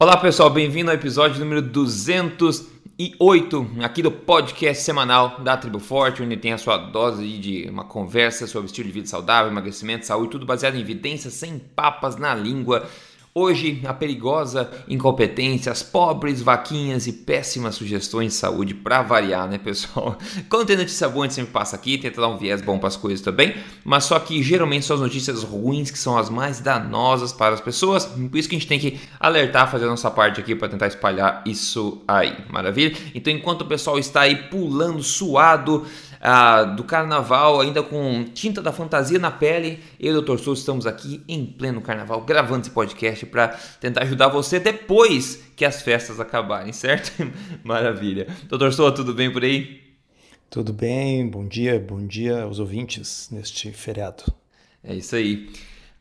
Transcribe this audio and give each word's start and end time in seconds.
Olá 0.00 0.16
pessoal, 0.16 0.48
bem-vindo 0.48 0.92
ao 0.92 0.96
episódio 0.96 1.40
número 1.40 1.60
208 1.60 3.70
aqui 3.80 4.00
do 4.00 4.12
podcast 4.12 4.84
semanal 4.84 5.40
da 5.40 5.56
Tribo 5.56 5.80
Forte, 5.80 6.22
onde 6.22 6.36
tem 6.36 6.52
a 6.52 6.58
sua 6.58 6.76
dose 6.76 7.26
de 7.38 7.68
uma 7.68 7.82
conversa 7.82 8.46
sobre 8.46 8.66
estilo 8.66 8.86
de 8.86 8.94
vida 8.94 9.08
saudável, 9.08 9.50
emagrecimento, 9.50 10.06
saúde, 10.06 10.30
tudo 10.30 10.46
baseado 10.46 10.76
em 10.76 10.80
evidências, 10.80 11.34
sem 11.34 11.58
papas 11.58 12.14
na 12.14 12.32
língua. 12.32 12.88
Hoje, 13.34 13.80
a 13.84 13.92
perigosa 13.92 14.70
incompetência, 14.88 15.70
as 15.70 15.82
pobres 15.82 16.40
vaquinhas 16.40 17.06
e 17.06 17.12
péssimas 17.12 17.74
sugestões 17.74 18.32
de 18.32 18.38
saúde 18.38 18.74
para 18.74 19.02
variar, 19.02 19.48
né, 19.48 19.58
pessoal? 19.58 20.16
Quando 20.48 20.66
tem 20.66 20.76
notícia 20.76 21.08
boa, 21.08 21.24
a 21.24 21.28
gente 21.28 21.34
sempre 21.36 21.52
passa 21.52 21.76
aqui, 21.76 21.98
tenta 21.98 22.20
dar 22.20 22.28
um 22.28 22.38
viés 22.38 22.60
bom 22.60 22.78
para 22.78 22.88
as 22.88 22.96
coisas 22.96 23.20
também, 23.20 23.54
mas 23.84 24.04
só 24.04 24.18
que 24.18 24.42
geralmente 24.42 24.84
são 24.84 24.96
as 24.96 25.02
notícias 25.02 25.42
ruins 25.42 25.90
que 25.90 25.98
são 25.98 26.16
as 26.16 26.28
mais 26.30 26.60
danosas 26.60 27.32
para 27.32 27.54
as 27.54 27.60
pessoas, 27.60 28.06
por 28.06 28.36
isso 28.36 28.48
que 28.48 28.56
a 28.56 28.58
gente 28.58 28.68
tem 28.68 28.78
que 28.78 28.98
alertar, 29.20 29.70
fazer 29.70 29.84
a 29.84 29.88
nossa 29.88 30.10
parte 30.10 30.40
aqui 30.40 30.54
para 30.54 30.68
tentar 30.68 30.86
espalhar 30.86 31.42
isso 31.46 32.02
aí, 32.08 32.36
maravilha? 32.50 32.96
Então, 33.14 33.32
enquanto 33.32 33.62
o 33.62 33.66
pessoal 33.66 33.98
está 33.98 34.22
aí 34.22 34.36
pulando, 34.36 35.02
suado, 35.02 35.86
ah, 36.20 36.64
do 36.64 36.84
carnaval, 36.84 37.60
ainda 37.60 37.82
com 37.82 38.24
tinta 38.32 38.60
da 38.60 38.72
fantasia 38.72 39.18
na 39.18 39.30
pele. 39.30 39.80
Eu 39.98 40.14
e 40.14 40.18
o 40.18 40.22
Dr. 40.22 40.38
Souza 40.38 40.60
estamos 40.60 40.86
aqui 40.86 41.22
em 41.28 41.44
pleno 41.46 41.80
carnaval 41.80 42.20
gravando 42.22 42.62
esse 42.62 42.70
podcast 42.70 43.26
para 43.26 43.48
tentar 43.80 44.02
ajudar 44.02 44.28
você 44.28 44.58
depois 44.58 45.42
que 45.56 45.64
as 45.64 45.82
festas 45.82 46.20
acabarem, 46.20 46.72
certo? 46.72 47.12
Maravilha. 47.62 48.26
Dr. 48.48 48.70
Souza, 48.70 48.92
tudo 48.92 49.14
bem 49.14 49.32
por 49.32 49.44
aí? 49.44 49.80
Tudo 50.50 50.72
bem, 50.72 51.28
bom 51.28 51.46
dia, 51.46 51.78
bom 51.78 52.06
dia 52.06 52.42
aos 52.42 52.58
ouvintes 52.58 53.28
neste 53.30 53.70
feriado. 53.70 54.24
É 54.82 54.94
isso 54.94 55.14
aí. 55.14 55.50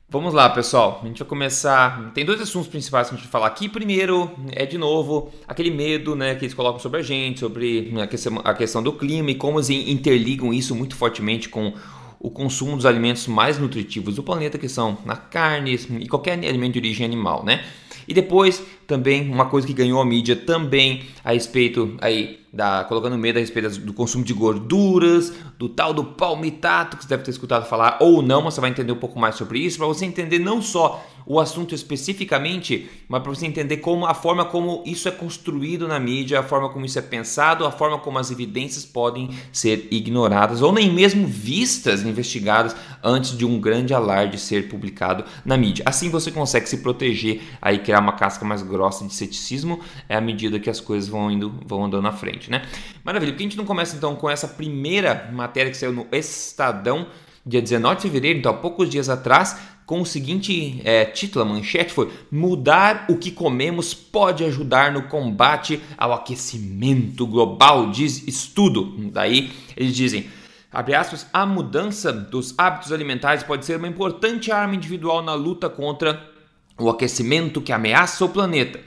Vamos 0.09 0.33
lá, 0.33 0.49
pessoal. 0.49 1.01
A 1.03 1.05
gente 1.05 1.19
vai 1.19 1.27
começar. 1.27 2.13
Tem 2.13 2.23
dois 2.23 2.39
assuntos 2.39 2.69
principais 2.69 3.09
que 3.09 3.15
a 3.15 3.17
gente 3.17 3.25
vai 3.25 3.31
falar 3.31 3.47
aqui. 3.47 3.67
Primeiro 3.67 4.31
é 4.53 4.65
de 4.65 4.77
novo 4.77 5.33
aquele 5.45 5.69
medo, 5.69 6.15
né, 6.15 6.33
que 6.33 6.45
eles 6.45 6.53
colocam 6.53 6.79
sobre 6.79 7.01
a 7.01 7.03
gente, 7.03 7.41
sobre 7.41 7.93
a 8.01 8.07
questão, 8.07 8.41
a 8.41 8.53
questão 8.53 8.81
do 8.81 8.93
clima 8.93 9.31
e 9.31 9.35
como 9.35 9.57
eles 9.59 9.69
interligam 9.69 10.53
isso 10.53 10.73
muito 10.73 10.95
fortemente 10.95 11.49
com 11.49 11.73
o 12.21 12.31
consumo 12.31 12.77
dos 12.77 12.85
alimentos 12.85 13.27
mais 13.27 13.59
nutritivos 13.59 14.15
do 14.15 14.23
planeta, 14.23 14.57
que 14.57 14.69
são 14.69 14.97
na 15.03 15.17
carne 15.17 15.75
e 15.99 16.07
qualquer 16.07 16.33
alimento 16.35 16.73
de 16.73 16.79
origem 16.79 17.05
animal, 17.05 17.43
né? 17.43 17.65
E 18.07 18.13
depois 18.13 18.63
também 18.87 19.29
uma 19.29 19.47
coisa 19.47 19.67
que 19.67 19.73
ganhou 19.73 19.99
a 19.99 20.05
mídia 20.05 20.37
também 20.37 21.03
a 21.21 21.33
respeito 21.33 21.97
aí 21.99 22.39
da 22.57 22.83
colocando 22.85 23.15
medo 23.15 23.37
a 23.37 23.39
respeito 23.39 23.79
do 23.81 23.93
consumo 23.93 24.23
de 24.23 24.33
gorduras, 24.33 25.31
do 25.59 25.69
tal 25.69 25.93
do 25.93 26.03
palmitato 26.03 26.97
que 26.97 27.03
você 27.03 27.09
deve 27.09 27.21
ter 27.21 27.29
escutado 27.29 27.67
falar 27.67 27.99
ou 28.01 28.23
não, 28.23 28.41
mas 28.41 28.55
você 28.55 28.61
vai 28.61 28.71
entender 28.71 28.91
um 28.91 28.97
pouco 28.97 29.19
mais 29.19 29.35
sobre 29.35 29.59
isso 29.59 29.77
para 29.77 29.85
você 29.85 30.05
entender 30.05 30.39
não 30.39 30.59
só 30.59 31.05
o 31.27 31.41
assunto 31.41 31.75
especificamente, 31.75 32.89
mas 33.09 33.21
para 33.21 33.33
você 33.33 33.45
entender 33.45 33.77
como 33.77 34.05
a 34.05 34.13
forma 34.13 34.45
como 34.45 34.81
isso 34.85 35.09
é 35.09 35.11
construído 35.11 35.85
na 35.85 35.99
mídia, 35.99 36.39
a 36.39 36.43
forma 36.43 36.69
como 36.69 36.85
isso 36.85 36.97
é 36.97 37.01
pensado, 37.01 37.65
a 37.65 37.71
forma 37.71 37.99
como 37.99 38.17
as 38.17 38.31
evidências 38.31 38.85
podem 38.85 39.29
ser 39.51 39.89
ignoradas 39.91 40.61
ou 40.61 40.71
nem 40.71 40.89
mesmo 40.89 41.27
vistas, 41.27 42.03
investigadas 42.03 42.73
antes 43.03 43.37
de 43.37 43.45
um 43.45 43.59
grande 43.59 43.93
alarde 43.93 44.39
ser 44.39 44.69
publicado 44.69 45.25
na 45.43 45.57
mídia. 45.57 45.83
Assim 45.85 46.09
você 46.09 46.31
consegue 46.31 46.69
se 46.69 46.77
proteger 46.77 47.41
aí 47.61 47.79
criar 47.79 47.99
uma 47.99 48.13
casca 48.13 48.45
mais 48.45 48.61
grossa 48.63 49.05
de 49.05 49.13
ceticismo 49.13 49.81
é 50.07 50.15
à 50.15 50.21
medida 50.21 50.59
que 50.59 50.69
as 50.69 50.79
coisas 50.79 51.09
vão 51.09 51.29
indo 51.29 51.53
vão 51.65 51.83
andando 51.83 52.03
na 52.03 52.13
frente, 52.13 52.46
né? 52.49 52.65
Maravilha. 53.03 53.31
Por 53.31 53.37
que 53.37 53.43
a 53.43 53.47
gente 53.47 53.57
não 53.57 53.65
começa 53.65 53.95
então 53.95 54.15
com 54.15 54.29
essa 54.29 54.47
primeira 54.47 55.29
matéria 55.33 55.71
que 55.71 55.77
saiu 55.77 55.93
no 55.93 56.07
Estadão 56.11 57.07
dia 57.47 57.61
19 57.61 57.95
de 57.95 58.01
fevereiro, 58.01 58.39
então 58.39 58.51
há 58.51 58.55
poucos 58.55 58.89
dias 58.89 59.07
atrás, 59.07 59.57
com 59.85 60.01
o 60.01 60.05
seguinte 60.05 60.81
é, 60.83 61.05
título, 61.05 61.45
a 61.45 61.47
manchete 61.47 61.93
foi 61.93 62.11
Mudar 62.29 63.05
o 63.09 63.15
que 63.15 63.31
comemos 63.31 63.93
pode 63.93 64.43
ajudar 64.43 64.91
no 64.91 65.03
combate 65.03 65.81
ao 65.97 66.11
aquecimento 66.11 67.25
global, 67.25 67.89
diz 67.89 68.27
estudo. 68.27 68.93
Daí 69.13 69.49
eles 69.77 69.95
dizem, 69.95 70.27
abre 70.71 70.93
aspas, 70.93 71.25
a 71.31 71.45
mudança 71.45 72.11
dos 72.11 72.53
hábitos 72.57 72.91
alimentares 72.91 73.43
pode 73.43 73.65
ser 73.65 73.77
uma 73.77 73.87
importante 73.87 74.51
arma 74.51 74.75
individual 74.75 75.23
na 75.23 75.33
luta 75.33 75.69
contra 75.69 76.29
o 76.77 76.89
aquecimento 76.89 77.61
que 77.61 77.71
ameaça 77.71 78.25
o 78.25 78.29
planeta. 78.29 78.79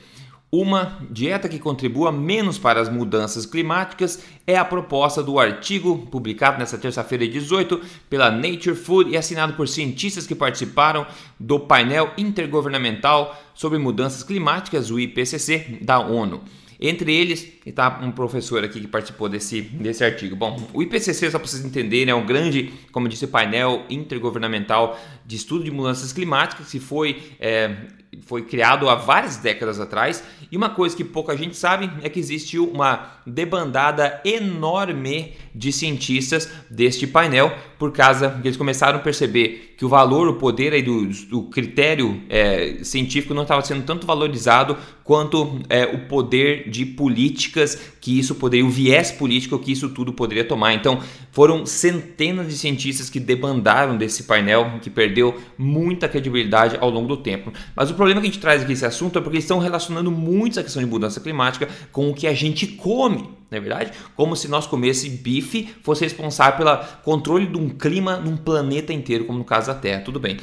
Uma 0.53 0.99
dieta 1.09 1.49
que 1.49 1.61
contribua 1.61 2.11
menos 2.11 2.59
para 2.59 2.81
as 2.81 2.89
mudanças 2.89 3.47
climáticas 3.47 4.21
é 4.45 4.57
a 4.57 4.65
proposta 4.65 5.23
do 5.23 5.39
artigo 5.39 6.09
publicado 6.11 6.59
nesta 6.59 6.77
terça-feira 6.77 7.29
18 7.29 7.81
pela 8.09 8.33
Nature 8.33 8.75
Food 8.75 9.11
e 9.11 9.17
assinado 9.17 9.53
por 9.53 9.69
cientistas 9.69 10.27
que 10.27 10.35
participaram 10.35 11.07
do 11.39 11.61
painel 11.61 12.11
intergovernamental 12.19 13.41
sobre 13.55 13.79
mudanças 13.79 14.25
climáticas, 14.25 14.91
o 14.91 14.99
IPCC, 14.99 15.79
da 15.83 16.01
ONU. 16.01 16.43
Entre 16.81 17.15
eles, 17.15 17.47
está 17.65 18.01
um 18.03 18.11
professor 18.11 18.65
aqui 18.65 18.81
que 18.81 18.89
participou 18.89 19.29
desse, 19.29 19.61
desse 19.61 20.03
artigo. 20.03 20.35
Bom, 20.35 20.69
o 20.73 20.83
IPCC, 20.83 21.31
só 21.31 21.39
para 21.39 21.47
vocês 21.47 21.65
entenderem, 21.65 22.11
é 22.11 22.15
um 22.15 22.27
grande, 22.27 22.73
como 22.91 23.07
disse, 23.07 23.27
painel 23.29 23.85
intergovernamental 23.89 24.99
de 25.25 25.37
estudo 25.37 25.63
de 25.63 25.71
mudanças 25.71 26.13
climáticas 26.13 26.71
que 26.71 26.81
foi 26.81 27.23
é, 27.39 27.77
foi 28.23 28.43
criado 28.43 28.89
há 28.89 28.95
várias 28.95 29.37
décadas 29.37 29.79
atrás. 29.79 30.23
E 30.51 30.57
uma 30.57 30.71
coisa 30.71 30.97
que 30.97 31.05
pouca 31.05 31.37
gente 31.37 31.57
sabe 31.57 31.91
é 32.03 32.09
que 32.09 32.19
existiu 32.19 32.69
uma 32.69 33.21
debandada 33.27 34.21
enorme 34.25 35.35
de 35.55 35.73
cientistas 35.73 36.51
deste 36.69 37.07
painel, 37.07 37.57
por 37.81 37.93
causa 37.93 38.29
que 38.43 38.47
eles 38.47 38.59
começaram 38.59 38.99
a 38.99 39.03
perceber 39.03 39.75
que 39.75 39.87
o 39.87 39.89
valor, 39.89 40.29
o 40.29 40.35
poder 40.35 40.75
aí 40.75 40.83
do, 40.83 41.07
do 41.07 41.45
critério 41.45 42.23
é, 42.29 42.81
científico 42.83 43.33
não 43.33 43.41
estava 43.41 43.63
sendo 43.63 43.83
tanto 43.87 44.07
valorizado 44.07 44.77
quanto 45.03 45.59
é, 45.67 45.87
o 45.87 46.01
poder 46.01 46.69
de 46.69 46.85
políticas 46.85 47.81
que 47.99 48.19
isso 48.19 48.35
poderia, 48.35 48.67
o 48.67 48.69
viés 48.69 49.11
político 49.11 49.59
que 49.59 49.73
isso 49.73 49.89
tudo 49.89 50.13
poderia 50.13 50.45
tomar. 50.45 50.75
Então, 50.75 51.01
foram 51.33 51.65
centenas 51.65 52.49
de 52.49 52.59
cientistas 52.59 53.09
que 53.09 53.19
debandaram 53.19 53.97
desse 53.97 54.25
painel, 54.25 54.79
que 54.83 54.91
perdeu 54.91 55.41
muita 55.57 56.07
credibilidade 56.07 56.77
ao 56.79 56.91
longo 56.91 57.09
do 57.09 57.17
tempo. 57.17 57.51
Mas 57.75 57.91
o 57.91 57.95
problema 57.95 58.21
que 58.21 58.27
a 58.27 58.31
gente 58.31 58.43
traz 58.43 58.63
aqui 58.63 58.75
esse 58.75 58.85
assunto 58.85 59.19
é 59.19 59.23
porque 59.23 59.37
eles 59.37 59.45
estão 59.45 59.59
relacionando 59.59 60.11
muito 60.11 60.53
essa 60.53 60.63
questão 60.63 60.83
de 60.83 60.89
mudança 60.91 61.19
climática 61.19 61.67
com 61.91 62.11
o 62.11 62.15
que 62.15 62.27
a 62.27 62.35
gente 62.35 62.67
come, 62.67 63.40
não 63.51 63.59
é 63.59 63.61
verdade? 63.61 63.93
Como 64.17 64.37
se 64.37 64.49
nós 64.49 64.67
comesse 64.67 65.09
bife 65.11 65.75
fosse 65.83 66.05
responsável 66.05 66.59
pelo 66.59 66.77
controle 67.03 67.47
de 67.47 67.59
um 67.59 67.69
clima 67.69 68.17
num 68.17 68.37
planeta 68.37 68.93
inteiro, 68.93 69.25
como 69.25 69.39
no 69.39 69.45
caso 69.45 69.67
da 69.67 69.75
Terra. 69.75 70.03
Tudo 70.03 70.21
bem. 70.21 70.37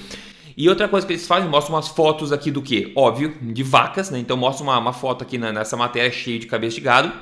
E 0.57 0.67
outra 0.67 0.87
coisa 0.87 1.05
que 1.05 1.13
eles 1.13 1.27
fazem, 1.27 1.47
mostram 1.47 1.75
umas 1.75 1.87
fotos 1.87 2.31
aqui 2.31 2.49
do 2.49 2.61
que? 2.61 2.91
Óbvio, 2.95 3.35
de 3.41 3.63
vacas, 3.63 4.09
né? 4.09 4.17
Então 4.17 4.35
mostra 4.35 4.63
uma, 4.63 4.77
uma 4.77 4.91
foto 4.91 5.23
aqui 5.23 5.37
nessa 5.37 5.77
matéria 5.77 6.11
cheia 6.11 6.39
de 6.39 6.47
cabeça 6.47 6.75
de 6.75 6.81
gado. 6.81 7.13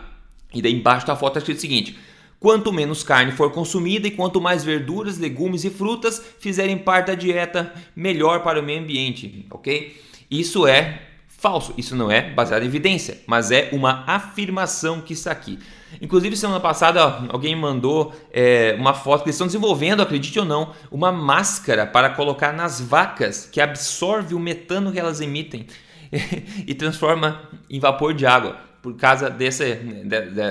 E 0.53 0.61
daí 0.61 0.73
embaixo 0.73 1.05
da 1.05 1.15
foto 1.15 1.31
está 1.31 1.39
escrito 1.39 1.57
o 1.57 1.61
seguinte: 1.61 1.97
Quanto 2.39 2.71
menos 2.71 3.03
carne 3.03 3.31
for 3.31 3.51
consumida 3.51 4.07
e 4.07 4.11
quanto 4.11 4.39
mais 4.39 4.63
verduras, 4.63 5.17
legumes 5.17 5.65
e 5.65 5.69
frutas 5.69 6.21
fizerem 6.39 6.77
parte 6.77 7.07
da 7.07 7.15
dieta, 7.15 7.73
melhor 7.95 8.41
para 8.41 8.59
o 8.59 8.63
meio 8.63 8.81
ambiente, 8.81 9.45
ok? 9.49 10.01
Isso 10.31 10.65
é 10.65 11.01
falso, 11.45 11.75
isso 11.77 11.95
não 11.95 12.09
é 12.09 12.23
baseado 12.31 12.63
em 12.63 12.65
evidência, 12.65 13.19
mas 13.27 13.51
é 13.51 13.69
uma 13.71 14.03
afirmação 14.07 14.99
que 14.99 15.13
está 15.13 15.29
aqui. 15.29 15.59
Inclusive, 16.01 16.35
semana 16.35 16.59
passada, 16.59 17.03
alguém 17.29 17.55
mandou 17.55 18.15
é, 18.33 18.75
uma 18.79 18.95
foto 18.95 19.21
que 19.21 19.27
eles 19.29 19.35
estão 19.35 19.45
desenvolvendo, 19.45 20.01
acredite 20.01 20.39
ou 20.39 20.43
não, 20.45 20.73
uma 20.89 21.11
máscara 21.11 21.85
para 21.85 22.09
colocar 22.09 22.51
nas 22.51 22.81
vacas 22.81 23.45
que 23.45 23.61
absorve 23.61 24.33
o 24.33 24.39
metano 24.39 24.91
que 24.91 24.99
elas 24.99 25.21
emitem 25.21 25.67
e 26.65 26.73
transforma 26.73 27.47
em 27.69 27.79
vapor 27.79 28.15
de 28.15 28.25
água, 28.25 28.57
por 28.81 28.95
causa 28.95 29.29
dessa, 29.29 29.65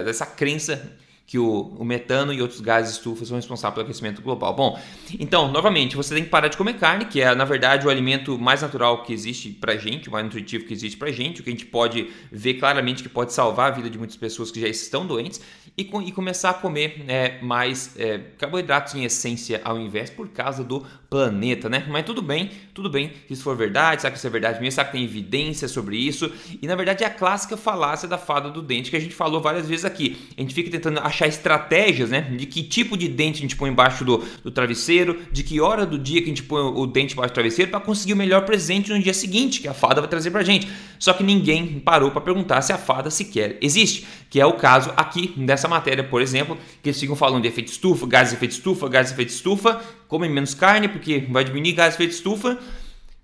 dessa 0.05 0.25
crença 0.25 0.97
que 1.27 1.39
o, 1.39 1.75
o, 1.79 1.85
metano 1.85 2.33
e 2.33 2.43
outros 2.43 2.61
gases 2.61 2.97
estufa 2.97 3.25
são 3.25 3.37
responsáveis 3.37 3.75
pelo 3.75 3.87
aquecimento 3.87 4.21
global. 4.21 4.55
Bom, 4.55 4.81
então, 5.19 5.51
novamente, 5.51 5.97
você 5.97 6.15
tem 6.15 6.25
que 6.25 6.29
parar 6.29 6.49
de 6.49 6.57
comer 6.57 6.75
carne, 6.75 7.07
que 7.07 7.21
é, 7.21 7.35
na 7.35 7.47
verdade, 7.47 7.87
o 7.87 7.91
alimento 7.91 8.39
mais 8.39 8.61
natural 8.61 9.03
que 9.03 9.13
existe 9.13 9.51
pra 9.51 9.77
gente, 9.77 10.09
o 10.09 10.13
mais 10.13 10.25
nutritivo 10.25 10.67
que 10.67 10.75
existe 10.75 10.99
pra 10.99 11.11
gente, 11.11 11.41
o 11.41 11.45
que 11.45 11.49
a 11.49 11.53
gente 11.53 11.65
pode 11.65 12.11
ver 12.31 12.55
claramente 12.55 13.03
que 13.03 13.09
pode 13.09 13.33
salvar 13.33 13.73
a 13.73 13.75
vida 13.75 13.89
de 13.89 13.97
muitas 13.97 14.17
pessoas 14.17 14.51
que 14.51 14.61
já 14.61 14.69
estão 14.69 15.07
doentes, 15.07 15.41
e, 15.77 15.83
e 15.83 16.13
começar 16.13 16.51
a 16.51 16.55
comer 16.55 17.05
é, 17.09 17.41
mais 17.41 17.99
é, 17.99 18.19
carboidratos 18.39 18.95
em 18.95 19.05
essência 19.05 19.61
ao 19.65 19.79
invés 19.79 20.11
por 20.11 20.29
causa 20.29 20.63
do 20.63 20.87
planeta, 21.09 21.69
né? 21.69 21.87
Mas 21.89 22.05
tudo 22.05 22.21
bem, 22.21 22.51
tudo 22.75 22.91
bem, 22.91 23.11
se 23.27 23.35
isso 23.35 23.43
for 23.43 23.57
verdade, 23.57 24.03
sabe 24.03 24.13
que 24.13 24.19
isso 24.19 24.27
é 24.27 24.31
verdade 24.31 24.61
mesmo, 24.61 24.73
sabe 24.73 24.91
que 24.91 24.97
tem 24.99 25.05
evidência 25.05 25.67
sobre 25.69 25.97
isso, 25.97 26.31
e 26.61 26.67
na 26.67 26.77
verdade 26.77 27.03
é 27.03 27.07
a 27.07 27.11
clássica 27.11 27.57
falácia 27.57 28.07
da 28.07 28.19
fada 28.19 28.51
do 28.51 28.61
dente 28.61 28.91
que 28.91 28.97
a 28.97 29.01
gente 29.01 29.15
falou 29.15 29.41
várias 29.41 29.69
vezes 29.69 29.85
aqui. 29.85 30.17
A 30.37 30.41
gente 30.41 30.55
fica 30.55 30.71
tentando 30.71 31.01
achar 31.01 31.14
estratégias, 31.23 32.11
né? 32.11 32.23
De 32.23 32.47
que 32.47 32.63
tipo 32.63 32.97
de 32.97 33.09
dente 33.09 33.39
a 33.39 33.43
gente 33.43 33.57
põe 33.57 33.71
embaixo 33.71 34.05
do, 34.05 34.19
do 34.43 34.51
travesseiro, 34.51 35.21
de 35.31 35.43
que 35.43 35.61
hora 35.61 35.87
do 35.87 35.99
dia 35.99 36.21
que 36.21 36.27
a 36.27 36.29
gente 36.29 36.43
põe 36.43 36.61
o 36.63 36.87
dente 36.87 37.15
embaixo 37.15 37.33
do 37.33 37.35
travesseiro 37.35 37.71
para 37.71 37.81
conseguir 37.81 38.13
o 38.13 38.17
melhor 38.17 38.45
presente 38.45 38.91
no 38.93 38.99
dia 38.99 39.15
seguinte 39.15 39.61
que 39.61 39.69
a 39.69 39.75
fada 39.75 40.01
vai 40.01 40.11
trazer 40.11 40.31
pra 40.31 40.43
gente. 40.43 40.69
Só 40.99 41.13
que 41.13 41.23
ninguém 41.23 41.81
parou 41.81 42.11
para 42.11 42.21
perguntar 42.21 42.63
se 42.63 42.73
a 42.73 42.79
fada 42.79 43.11
sequer 43.11 43.59
existe, 43.61 44.07
que 44.29 44.41
é 44.41 44.47
o 44.47 44.55
caso 44.55 44.93
aqui 44.97 45.33
dessa 45.37 45.69
matéria, 45.69 46.03
por 46.03 46.21
exemplo, 46.21 46.59
que 46.83 46.89
eles 46.89 46.99
ficam 46.99 47.15
falando 47.15 47.43
de 47.43 47.49
efeito 47.49 47.69
estufa, 47.69 48.07
gás 48.07 48.31
de 48.31 48.37
efeito 48.37 48.53
estufa, 48.53 48.89
gás 48.89 49.09
de 49.09 49.13
efeito 49.15 49.31
estufa, 49.31 49.81
comem 50.09 50.31
menos 50.31 50.55
carne 50.55 50.89
porque 50.89 51.27
vai 51.31 51.45
diminuir 51.45 51.73
gás 51.73 51.91
de 51.91 51.95
efeito 51.97 52.13
estufa 52.13 52.59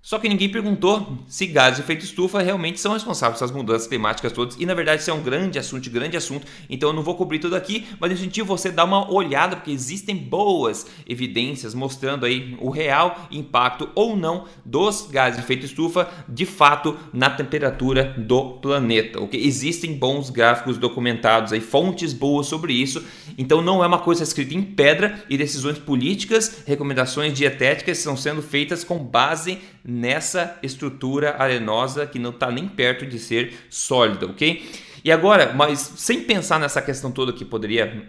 Só 0.01 0.17
que 0.17 0.27
ninguém 0.27 0.49
perguntou 0.49 1.19
se 1.27 1.45
gases 1.45 1.77
de 1.77 1.83
efeito 1.83 2.03
estufa 2.03 2.41
realmente 2.41 2.79
são 2.79 2.93
responsáveis 2.93 3.37
pelas 3.37 3.53
mudanças 3.53 3.87
climáticas 3.87 4.31
todas. 4.31 4.57
E 4.59 4.65
na 4.65 4.73
verdade 4.73 5.01
isso 5.01 5.11
é 5.11 5.13
um 5.13 5.21
grande 5.21 5.59
assunto, 5.59 5.87
grande 5.91 6.17
assunto. 6.17 6.47
Então 6.67 6.89
eu 6.89 6.93
não 6.93 7.03
vou 7.03 7.15
cobrir 7.15 7.37
tudo 7.37 7.55
aqui, 7.55 7.85
mas 7.99 8.11
incentivo 8.11 8.47
você 8.47 8.69
a 8.69 8.71
dar 8.71 8.85
uma 8.85 9.11
olhada, 9.13 9.55
porque 9.55 9.69
existem 9.69 10.15
boas 10.17 10.87
evidências 11.07 11.75
mostrando 11.75 12.25
aí 12.25 12.57
o 12.59 12.71
real 12.71 13.27
impacto 13.29 13.89
ou 13.93 14.17
não 14.17 14.45
dos 14.65 15.07
gases 15.11 15.37
de 15.37 15.43
efeito 15.43 15.67
estufa 15.67 16.09
de 16.27 16.47
fato 16.47 16.97
na 17.13 17.29
temperatura 17.29 18.15
do 18.17 18.53
planeta. 18.53 19.21
Ok? 19.21 19.39
Existem 19.39 19.93
bons 19.93 20.31
gráficos 20.31 20.79
documentados 20.79 21.53
aí, 21.53 21.61
fontes 21.61 22.11
boas 22.11 22.47
sobre 22.47 22.73
isso. 22.73 23.05
Então 23.37 23.61
não 23.61 23.83
é 23.83 23.87
uma 23.87 23.99
coisa 23.99 24.23
escrita 24.23 24.53
em 24.53 24.61
pedra 24.61 25.23
e 25.29 25.37
decisões 25.37 25.77
políticas, 25.77 26.63
recomendações 26.65 27.33
dietéticas 27.33 27.97
estão 27.97 28.15
sendo 28.15 28.41
feitas 28.41 28.83
com 28.83 28.97
base 28.99 29.57
nessa 29.83 30.57
estrutura 30.61 31.35
arenosa 31.37 32.05
que 32.05 32.19
não 32.19 32.31
está 32.31 32.51
nem 32.51 32.67
perto 32.67 33.05
de 33.05 33.19
ser 33.19 33.53
sólida, 33.69 34.25
ok? 34.25 34.69
E 35.03 35.11
agora, 35.11 35.53
mas 35.53 35.79
sem 35.97 36.21
pensar 36.23 36.59
nessa 36.59 36.81
questão 36.81 37.11
toda 37.11 37.33
que 37.33 37.43
poderia 37.43 38.07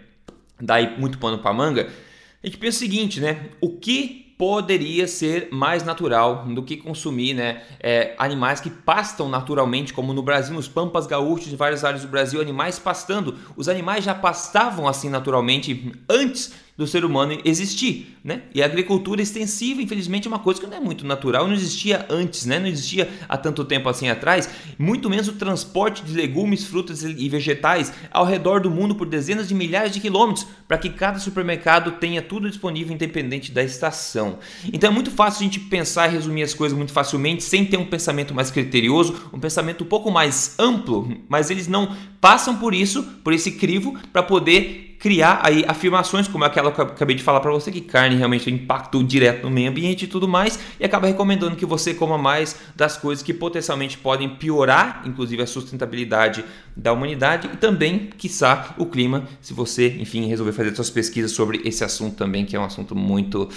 dar 0.61 0.97
muito 0.99 1.17
pano 1.17 1.39
para 1.39 1.53
manga, 1.53 1.89
a 2.43 2.47
gente 2.47 2.57
pensa 2.57 2.77
o 2.77 2.79
seguinte, 2.79 3.19
né? 3.19 3.49
O 3.59 3.77
que 3.77 4.22
poderia 4.37 5.07
ser 5.07 5.49
mais 5.51 5.83
natural 5.83 6.45
do 6.45 6.63
que 6.63 6.77
consumir 6.77 7.33
né, 7.33 7.61
é, 7.79 8.15
animais 8.17 8.59
que 8.59 8.69
pastam 8.69 9.29
naturalmente, 9.29 9.93
como 9.93 10.13
no 10.13 10.23
Brasil, 10.23 10.53
nos 10.53 10.67
pampas 10.67 11.05
gaúchos 11.07 11.51
e 11.51 11.55
várias 11.55 11.83
áreas 11.83 12.01
do 12.01 12.07
Brasil, 12.07 12.41
animais 12.41 12.79
pastando. 12.79 13.37
Os 13.55 13.69
animais 13.69 14.03
já 14.03 14.15
pastavam 14.15 14.87
assim 14.87 15.09
naturalmente 15.09 15.91
antes 16.09 16.53
do 16.75 16.87
ser 16.87 17.05
humano 17.05 17.39
existir, 17.45 18.17
né? 18.23 18.43
E 18.53 18.61
a 18.61 18.65
agricultura 18.65 19.21
extensiva, 19.21 19.81
infelizmente, 19.81 20.27
é 20.27 20.29
uma 20.29 20.39
coisa 20.39 20.59
que 20.59 20.65
não 20.65 20.77
é 20.77 20.79
muito 20.79 21.05
natural, 21.05 21.47
não 21.47 21.53
existia 21.53 22.05
antes, 22.09 22.47
né? 22.47 22.57
Não 22.57 22.65
existia 22.65 23.07
há 23.29 23.37
tanto 23.37 23.63
tempo 23.63 23.87
assim 23.87 24.09
atrás, 24.09 24.49
muito 24.77 25.07
menos 25.07 25.27
o 25.27 25.33
transporte 25.33 26.03
de 26.03 26.13
legumes, 26.13 26.65
frutas 26.65 27.03
e 27.03 27.29
vegetais 27.29 27.93
ao 28.09 28.25
redor 28.25 28.59
do 28.59 28.71
mundo 28.71 28.95
por 28.95 29.07
dezenas 29.07 29.47
de 29.47 29.53
milhares 29.53 29.91
de 29.91 29.99
quilômetros, 29.99 30.47
para 30.67 30.79
que 30.79 30.89
cada 30.89 31.19
supermercado 31.19 31.91
tenha 31.99 32.23
tudo 32.23 32.49
disponível 32.49 32.93
independente 32.93 33.51
da 33.51 33.63
estação. 33.63 34.39
Então 34.71 34.89
é 34.89 34.93
muito 34.93 35.11
fácil 35.11 35.41
a 35.41 35.43
gente 35.43 35.59
pensar 35.59 36.09
e 36.09 36.13
resumir 36.13 36.41
as 36.41 36.55
coisas 36.55 36.75
muito 36.75 36.91
facilmente, 36.91 37.43
sem 37.43 37.65
ter 37.65 37.77
um 37.77 37.85
pensamento 37.85 38.33
mais 38.33 38.49
criterioso, 38.49 39.29
um 39.31 39.39
pensamento 39.39 39.83
um 39.83 39.87
pouco 39.87 40.09
mais 40.09 40.55
amplo, 40.57 41.17
mas 41.29 41.51
eles 41.51 41.67
não 41.67 41.95
passam 42.19 42.57
por 42.57 42.73
isso, 42.73 43.03
por 43.23 43.31
esse 43.31 43.51
crivo, 43.51 43.95
para 44.11 44.23
poder 44.23 44.92
criar 45.03 45.41
aí 45.43 45.65
afirmações 45.67 46.29
como 46.29 46.45
aquela 46.45 46.71
que 46.71 46.79
eu 46.79 46.85
acabei 46.85 47.13
de 47.13 47.21
falar 47.21 47.41
para 47.41 47.51
você 47.51 47.69
que 47.69 47.81
carne 47.81 48.15
realmente 48.15 48.45
tem 48.45 48.53
impacto 48.53 49.03
direto 49.03 49.43
no 49.43 49.49
meio 49.49 49.69
ambiente 49.69 50.05
e 50.05 50.07
tudo 50.07 50.29
mais 50.29 50.57
e 50.79 50.85
acaba 50.85 51.07
recomendando 51.07 51.57
que 51.57 51.65
você 51.65 51.93
coma 51.93 52.17
mais 52.17 52.57
das 52.73 52.95
coisas 52.95 53.21
que 53.21 53.33
potencialmente 53.33 53.97
podem 53.97 54.29
piorar, 54.29 55.03
inclusive 55.05 55.43
a 55.43 55.45
sustentabilidade 55.45 56.45
da 56.73 56.93
humanidade 56.93 57.49
e 57.53 57.57
também, 57.57 58.11
quiçá, 58.17 58.73
o 58.77 58.85
clima, 58.85 59.27
se 59.41 59.53
você, 59.53 59.89
enfim, 59.99 60.25
resolver 60.25 60.53
fazer 60.53 60.73
suas 60.73 60.89
pesquisas 60.89 61.31
sobre 61.31 61.61
esse 61.65 61.83
assunto 61.83 62.15
também, 62.15 62.45
que 62.45 62.55
é 62.55 62.59
um 62.59 62.63
assunto 62.63 62.95
muito 62.95 63.49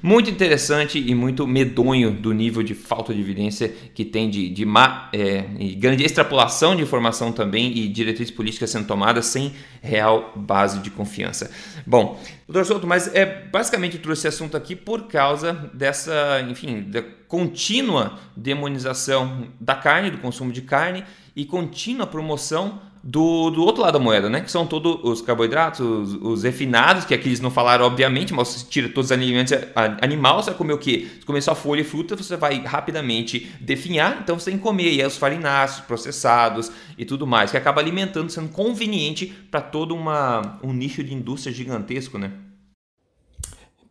muito 0.00 0.30
interessante 0.30 1.02
e 1.04 1.14
muito 1.16 1.48
medonho 1.48 2.12
do 2.12 2.32
nível 2.32 2.62
de 2.62 2.74
falta 2.74 3.12
de 3.12 3.20
evidência 3.20 3.74
que 3.92 4.04
tem 4.04 4.30
de, 4.30 4.48
de 4.48 4.64
má, 4.64 5.10
é, 5.12 5.44
grande 5.76 6.04
extrapolação 6.04 6.76
de 6.76 6.82
informação 6.82 7.32
também 7.32 7.76
e 7.76 7.88
diretrizes 7.88 8.32
políticas 8.32 8.70
sendo 8.70 8.86
tomadas 8.86 9.26
sem 9.26 9.52
real 9.82 10.32
base 10.36 10.78
de 10.78 10.91
confiança. 10.92 11.50
Bom, 11.86 12.20
doutor 12.46 12.64
Souto, 12.64 12.86
mas 12.86 13.12
é 13.14 13.24
basicamente 13.24 13.98
trouxe 13.98 14.20
esse 14.20 14.28
assunto 14.28 14.56
aqui 14.56 14.76
por 14.76 15.08
causa 15.08 15.70
dessa, 15.74 16.40
enfim, 16.48 16.82
da 16.82 17.02
contínua 17.26 18.18
demonização 18.36 19.48
da 19.60 19.74
carne, 19.74 20.10
do 20.10 20.18
consumo 20.18 20.52
de 20.52 20.62
carne 20.62 21.04
e 21.34 21.44
contínua 21.44 22.06
promoção 22.06 22.80
do, 23.02 23.50
do 23.50 23.62
outro 23.64 23.82
lado 23.82 23.94
da 23.94 23.98
moeda, 23.98 24.30
né? 24.30 24.40
Que 24.40 24.50
são 24.50 24.64
todos 24.64 25.00
os 25.02 25.20
carboidratos, 25.20 25.80
os, 25.80 26.14
os 26.14 26.42
refinados, 26.44 27.04
que 27.04 27.12
aqui 27.12 27.28
eles 27.28 27.40
não 27.40 27.50
falaram, 27.50 27.84
obviamente, 27.84 28.32
mas 28.32 28.48
você 28.48 28.66
tira 28.66 28.88
todos 28.88 29.06
os 29.06 29.12
alimentos 29.12 29.52
animal, 30.00 30.40
você 30.40 30.50
vai 30.50 30.58
comer 30.58 30.72
o 30.74 30.78
quê? 30.78 31.08
Você 31.18 31.26
comer 31.26 31.42
só 31.42 31.54
folha 31.54 31.80
e 31.80 31.84
fruta, 31.84 32.16
você 32.16 32.36
vai 32.36 32.60
rapidamente 32.60 33.50
definhar, 33.60 34.20
então 34.22 34.38
você 34.38 34.50
tem 34.50 34.58
que 34.58 34.62
comer 34.62 34.88
aí 34.88 35.04
os 35.04 35.16
farináceos, 35.16 35.84
processados 35.84 36.70
e 36.96 37.04
tudo 37.04 37.26
mais, 37.26 37.50
que 37.50 37.56
acaba 37.56 37.80
alimentando, 37.80 38.30
sendo 38.30 38.50
conveniente 38.50 39.26
para 39.50 39.60
todo 39.60 39.94
uma, 39.94 40.60
um 40.62 40.72
nicho 40.72 41.02
de 41.02 41.12
indústria 41.12 41.52
gigantesco, 41.52 42.18
né? 42.18 42.32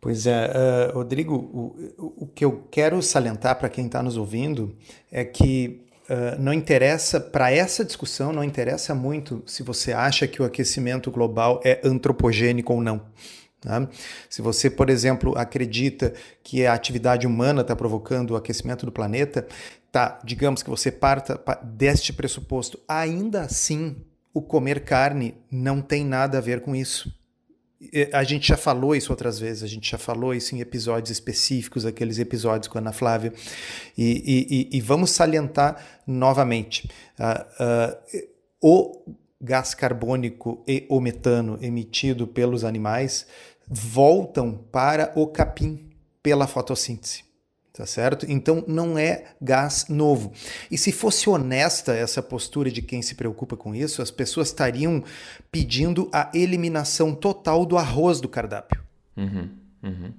Pois 0.00 0.26
é, 0.26 0.50
uh, 0.90 0.94
Rodrigo, 0.94 1.34
o, 1.34 2.24
o 2.24 2.26
que 2.26 2.44
eu 2.44 2.66
quero 2.70 3.00
salientar 3.00 3.56
para 3.56 3.68
quem 3.68 3.86
está 3.86 4.02
nos 4.02 4.16
ouvindo 4.16 4.74
é 5.12 5.24
que 5.24 5.86
Uh, 6.08 6.40
não 6.40 6.52
interessa, 6.52 7.20
para 7.20 7.52
essa 7.52 7.84
discussão, 7.84 8.32
não 8.32 8.42
interessa 8.42 8.94
muito 8.94 9.42
se 9.46 9.62
você 9.62 9.92
acha 9.92 10.26
que 10.26 10.42
o 10.42 10.44
aquecimento 10.44 11.10
global 11.10 11.60
é 11.64 11.80
antropogênico 11.84 12.72
ou 12.72 12.80
não. 12.80 13.02
Tá? 13.60 13.88
Se 14.28 14.42
você, 14.42 14.68
por 14.68 14.90
exemplo, 14.90 15.38
acredita 15.38 16.12
que 16.42 16.66
a 16.66 16.74
atividade 16.74 17.26
humana 17.26 17.62
está 17.62 17.76
provocando 17.76 18.32
o 18.32 18.36
aquecimento 18.36 18.84
do 18.84 18.90
planeta, 18.90 19.46
tá, 19.92 20.18
digamos 20.24 20.62
que 20.62 20.70
você 20.70 20.90
parta 20.90 21.40
deste 21.62 22.12
pressuposto, 22.12 22.80
ainda 22.88 23.42
assim 23.42 23.96
o 24.34 24.42
comer 24.42 24.82
carne 24.82 25.36
não 25.50 25.80
tem 25.80 26.04
nada 26.04 26.38
a 26.38 26.40
ver 26.40 26.60
com 26.60 26.74
isso 26.74 27.12
a 28.12 28.22
gente 28.24 28.48
já 28.48 28.56
falou 28.56 28.94
isso 28.94 29.12
outras 29.12 29.38
vezes, 29.38 29.62
a 29.62 29.66
gente 29.66 29.90
já 29.90 29.98
falou 29.98 30.34
isso 30.34 30.54
em 30.54 30.60
episódios 30.60 31.10
específicos, 31.10 31.84
aqueles 31.84 32.18
episódios 32.18 32.68
com 32.68 32.78
a 32.78 32.80
Ana 32.80 32.92
Flávia, 32.92 33.32
e, 33.96 34.68
e, 34.72 34.76
e 34.76 34.80
vamos 34.80 35.10
salientar 35.10 35.82
novamente. 36.06 36.90
Uh, 37.18 37.64
uh, 37.64 38.32
o 38.60 39.14
gás 39.40 39.74
carbônico 39.74 40.62
e 40.68 40.86
o 40.88 41.00
metano 41.00 41.58
emitido 41.60 42.26
pelos 42.26 42.62
animais 42.64 43.26
voltam 43.66 44.52
para 44.70 45.12
o 45.16 45.26
capim 45.26 45.90
pela 46.22 46.46
fotossíntese 46.46 47.31
tá 47.72 47.86
certo? 47.86 48.26
Então 48.28 48.62
não 48.68 48.98
é 48.98 49.24
gás 49.40 49.86
novo. 49.88 50.32
E 50.70 50.76
se 50.76 50.92
fosse 50.92 51.28
honesta 51.28 51.94
essa 51.94 52.22
postura 52.22 52.70
de 52.70 52.82
quem 52.82 53.00
se 53.00 53.14
preocupa 53.14 53.56
com 53.56 53.74
isso, 53.74 54.02
as 54.02 54.10
pessoas 54.10 54.48
estariam 54.48 55.02
pedindo 55.50 56.08
a 56.12 56.30
eliminação 56.34 57.14
total 57.14 57.64
do 57.64 57.78
arroz 57.78 58.20
do 58.20 58.28
cardápio. 58.28 58.82
Uhum, 59.16 59.48
uhum. 59.82 60.12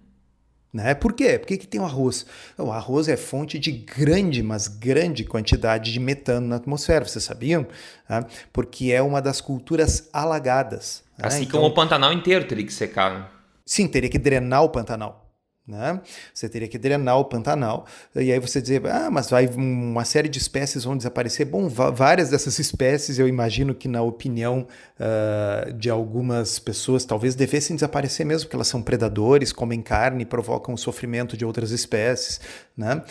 Né? 0.73 0.95
Por 0.95 1.13
quê? 1.13 1.37
Por 1.37 1.45
que, 1.45 1.57
que 1.57 1.67
tem 1.67 1.79
o 1.79 1.85
arroz? 1.85 2.25
O 2.57 2.71
arroz 2.71 3.07
é 3.07 3.15
fonte 3.15 3.59
de 3.59 3.71
grande, 3.71 4.41
mas 4.41 4.67
grande 4.67 5.23
quantidade 5.23 5.93
de 5.93 5.99
metano 5.99 6.47
na 6.47 6.55
atmosfera, 6.55 7.05
vocês 7.05 7.23
sabiam? 7.23 7.67
Né? 8.09 8.25
Porque 8.51 8.91
é 8.91 8.99
uma 8.99 9.21
das 9.21 9.39
culturas 9.39 10.09
alagadas. 10.11 11.03
Né? 11.15 11.27
Assim 11.27 11.43
então, 11.43 11.59
como 11.59 11.71
o 11.71 11.75
Pantanal 11.75 12.11
inteiro 12.11 12.47
teria 12.47 12.65
que 12.65 12.73
secar. 12.73 13.19
Né? 13.19 13.25
Sim, 13.63 13.87
teria 13.87 14.09
que 14.09 14.17
drenar 14.17 14.63
o 14.63 14.69
Pantanal. 14.69 15.23
Né? 15.65 16.01
Você 16.33 16.49
teria 16.49 16.67
que 16.67 16.77
drenar 16.77 17.17
o 17.17 17.23
Pantanal, 17.23 17.85
e 18.13 18.33
aí 18.33 18.39
você 18.39 18.61
dizer, 18.61 18.85
ah, 18.85 19.09
mas 19.09 19.29
vai 19.29 19.47
uma 19.47 20.03
série 20.03 20.27
de 20.27 20.37
espécies 20.37 20.83
vão 20.83 20.97
desaparecer. 20.97 21.45
Bom, 21.45 21.69
várias 21.69 22.29
dessas 22.29 22.59
espécies, 22.59 23.17
eu 23.17 23.29
imagino 23.29 23.73
que, 23.73 23.87
na 23.87 24.01
opinião 24.01 24.67
uh, 24.99 25.71
de 25.71 25.89
algumas 25.89 26.59
pessoas, 26.59 27.05
talvez 27.05 27.33
devessem 27.33 27.77
desaparecer 27.77 28.25
mesmo, 28.25 28.45
porque 28.45 28.57
elas 28.57 28.67
são 28.67 28.81
predadores, 28.81 29.53
comem 29.53 29.81
carne, 29.81 30.25
provocam 30.25 30.73
o 30.75 30.77
sofrimento 30.77 31.37
de 31.37 31.45
outras 31.45 31.71
espécies. 31.71 32.41
Né? 32.75 33.01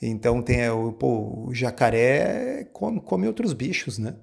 Então, 0.00 0.40
tem 0.42 0.68
o, 0.70 0.92
pô, 0.92 1.46
o 1.48 1.50
jacaré 1.52 2.68
come, 2.72 3.00
come 3.00 3.26
outros 3.26 3.52
bichos, 3.52 3.98
né? 3.98 4.14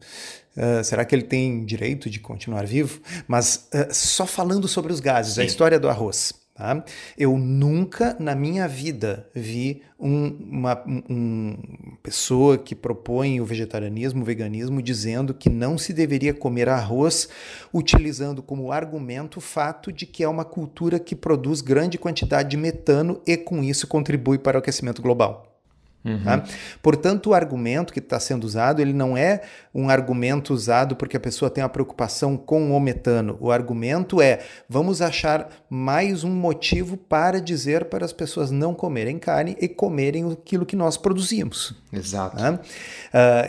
Uh, 0.56 0.84
será 0.84 1.04
que 1.04 1.16
ele 1.16 1.24
tem 1.24 1.66
direito 1.66 2.10
de 2.10 2.20
continuar 2.20 2.66
vivo? 2.66 3.02
Mas 3.28 3.68
uh, 3.74 3.92
só 3.92 4.26
falando 4.26 4.68
sobre 4.70 4.94
os 4.94 5.02
gases, 5.02 5.34
Sim. 5.34 5.42
a 5.42 5.46
história 5.46 5.80
do 5.80 5.90
arroz. 5.90 6.43
Tá? 6.56 6.86
Eu 7.18 7.36
nunca 7.36 8.16
na 8.20 8.36
minha 8.36 8.68
vida 8.68 9.28
vi 9.34 9.82
um, 10.00 10.28
uma 10.28 10.84
um, 10.86 11.58
pessoa 12.04 12.60
que 12.60 12.76
propõe 12.76 13.42
o 13.42 13.46
vegetarianismo, 13.46 14.22
o 14.22 14.26
veganismo, 14.26 14.80
dizendo 14.80 15.34
que 15.34 15.50
não 15.50 15.80
se 15.80 15.92
deveria 15.94 16.32
comer 16.32 16.70
arroz, 16.70 17.28
utilizando 17.74 18.44
como 18.44 18.72
argumento 18.72 19.38
o 19.38 19.42
fato 19.42 19.92
de 19.92 20.06
que 20.06 20.24
é 20.24 20.28
uma 20.28 20.46
cultura 20.46 21.00
que 21.00 21.16
produz 21.16 21.60
grande 21.60 21.98
quantidade 21.98 22.52
de 22.52 22.58
metano 22.58 23.20
e, 23.26 23.36
com 23.36 23.64
isso, 23.64 23.88
contribui 23.88 24.38
para 24.38 24.58
o 24.58 24.60
aquecimento 24.60 25.02
global. 25.02 25.53
Uhum. 26.06 26.24
Tá? 26.24 26.44
Portanto, 26.82 27.30
o 27.30 27.34
argumento 27.34 27.94
que 27.94 28.00
está 28.00 28.20
sendo 28.20 28.44
usado, 28.44 28.82
ele 28.82 28.94
não 28.94 29.16
é 29.16 29.42
um 29.74 29.90
argumento 29.90 30.54
usado 30.54 30.96
porque 30.96 31.16
a 31.16 31.20
pessoa 31.20 31.50
tem 31.50 31.64
uma 31.64 31.70
preocupação 31.70 32.36
com 32.36 32.76
o 32.76 32.80
metano. 32.80 33.38
O 33.40 33.52
argumento 33.52 34.22
é, 34.22 34.40
vamos 34.68 35.02
achar 35.02 35.50
mais 35.70 36.24
um 36.24 36.32
motivo 36.32 36.98
para 36.98 37.40
dizer 37.40 37.86
para 37.86 38.06
as 38.06 38.14
pessoas 38.14 38.52
não 38.52 38.74
comerem 38.74 39.18
carne 39.18 39.56
e 39.60 39.68
comerem 39.68 40.30
aquilo 40.32 40.66
que 40.66 40.76
nós 40.76 40.98
produzimos. 40.98 41.74
Exato. 41.92 42.38
Tá? 42.38 42.54
Uh, 42.54 42.60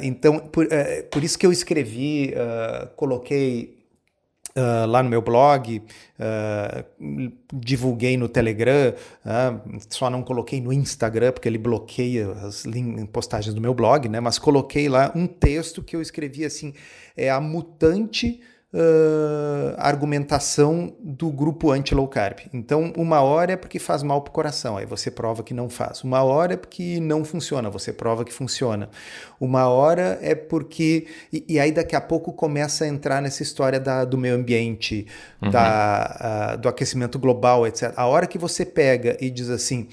então, 0.02 0.38
por, 0.38 0.66
uh, 0.66 0.68
por, 1.10 1.24
isso 1.24 1.38
que 1.38 1.46
eu 1.46 1.52
escrevi, 1.52 2.34
uh, 2.34 2.86
coloquei 2.94 3.73
Uh, 4.56 4.86
lá 4.86 5.02
no 5.02 5.10
meu 5.10 5.20
blog, 5.20 5.78
uh, 5.78 7.32
divulguei 7.52 8.16
no 8.16 8.28
Telegram, 8.28 8.94
uh, 9.26 9.78
só 9.90 10.08
não 10.08 10.22
coloquei 10.22 10.60
no 10.60 10.72
Instagram, 10.72 11.32
porque 11.32 11.48
ele 11.48 11.58
bloqueia 11.58 12.30
as 12.30 12.62
postagens 13.12 13.52
do 13.52 13.60
meu 13.60 13.74
blog, 13.74 14.08
né? 14.08 14.20
Mas 14.20 14.38
coloquei 14.38 14.88
lá 14.88 15.10
um 15.12 15.26
texto 15.26 15.82
que 15.82 15.96
eu 15.96 16.00
escrevi 16.00 16.44
assim: 16.44 16.72
é 17.16 17.28
a 17.30 17.40
mutante 17.40 18.40
uh, 18.74 19.74
argumentação 19.78 20.92
do 21.00 21.30
grupo 21.30 21.70
anti-low 21.70 22.08
carb. 22.08 22.40
Então, 22.52 22.92
uma 22.96 23.20
hora 23.20 23.52
é 23.52 23.56
porque 23.56 23.78
faz 23.78 24.02
mal 24.02 24.20
para 24.20 24.30
o 24.30 24.34
coração, 24.34 24.76
aí 24.76 24.84
você 24.84 25.10
prova 25.10 25.42
que 25.44 25.54
não 25.54 25.70
faz. 25.70 26.02
Uma 26.02 26.22
hora 26.22 26.54
é 26.54 26.56
porque 26.56 26.98
não 27.00 27.24
funciona, 27.24 27.70
você 27.70 27.92
prova 27.92 28.24
que 28.24 28.32
funciona. 28.32 28.90
Uma 29.40 29.68
hora 29.68 30.18
é 30.20 30.34
porque. 30.34 31.06
E, 31.32 31.44
e 31.48 31.60
aí, 31.60 31.70
daqui 31.70 31.94
a 31.94 32.00
pouco, 32.00 32.32
começa 32.32 32.84
a 32.84 32.88
entrar 32.88 33.22
nessa 33.22 33.42
história 33.42 33.78
da, 33.78 34.04
do 34.04 34.18
meio 34.18 34.34
ambiente, 34.34 35.06
uhum. 35.40 35.50
da, 35.50 36.54
uh, 36.54 36.58
do 36.58 36.68
aquecimento 36.68 37.18
global, 37.18 37.66
etc. 37.66 37.92
A 37.96 38.06
hora 38.06 38.26
que 38.26 38.38
você 38.38 38.64
pega 38.64 39.16
e 39.20 39.30
diz 39.30 39.48
assim. 39.48 39.88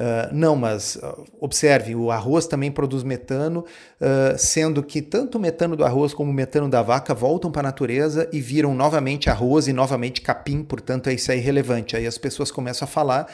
Uh, 0.00 0.34
não, 0.34 0.56
mas 0.56 0.96
uh, 0.96 1.26
observe, 1.38 1.94
o 1.94 2.10
arroz 2.10 2.46
também 2.46 2.72
produz 2.72 3.02
metano, 3.02 3.66
uh, 4.00 4.38
sendo 4.38 4.82
que 4.82 5.02
tanto 5.02 5.36
o 5.36 5.40
metano 5.40 5.76
do 5.76 5.84
arroz 5.84 6.14
como 6.14 6.30
o 6.30 6.32
metano 6.32 6.70
da 6.70 6.80
vaca 6.80 7.12
voltam 7.12 7.52
para 7.52 7.60
a 7.60 7.64
natureza 7.64 8.26
e 8.32 8.40
viram 8.40 8.74
novamente 8.74 9.28
arroz 9.28 9.68
e 9.68 9.74
novamente 9.74 10.22
capim, 10.22 10.62
portanto, 10.62 11.10
isso 11.10 11.30
é 11.30 11.36
irrelevante. 11.36 11.98
Aí 11.98 12.06
as 12.06 12.16
pessoas 12.16 12.50
começam 12.50 12.88
a 12.88 12.90
falar 12.90 13.26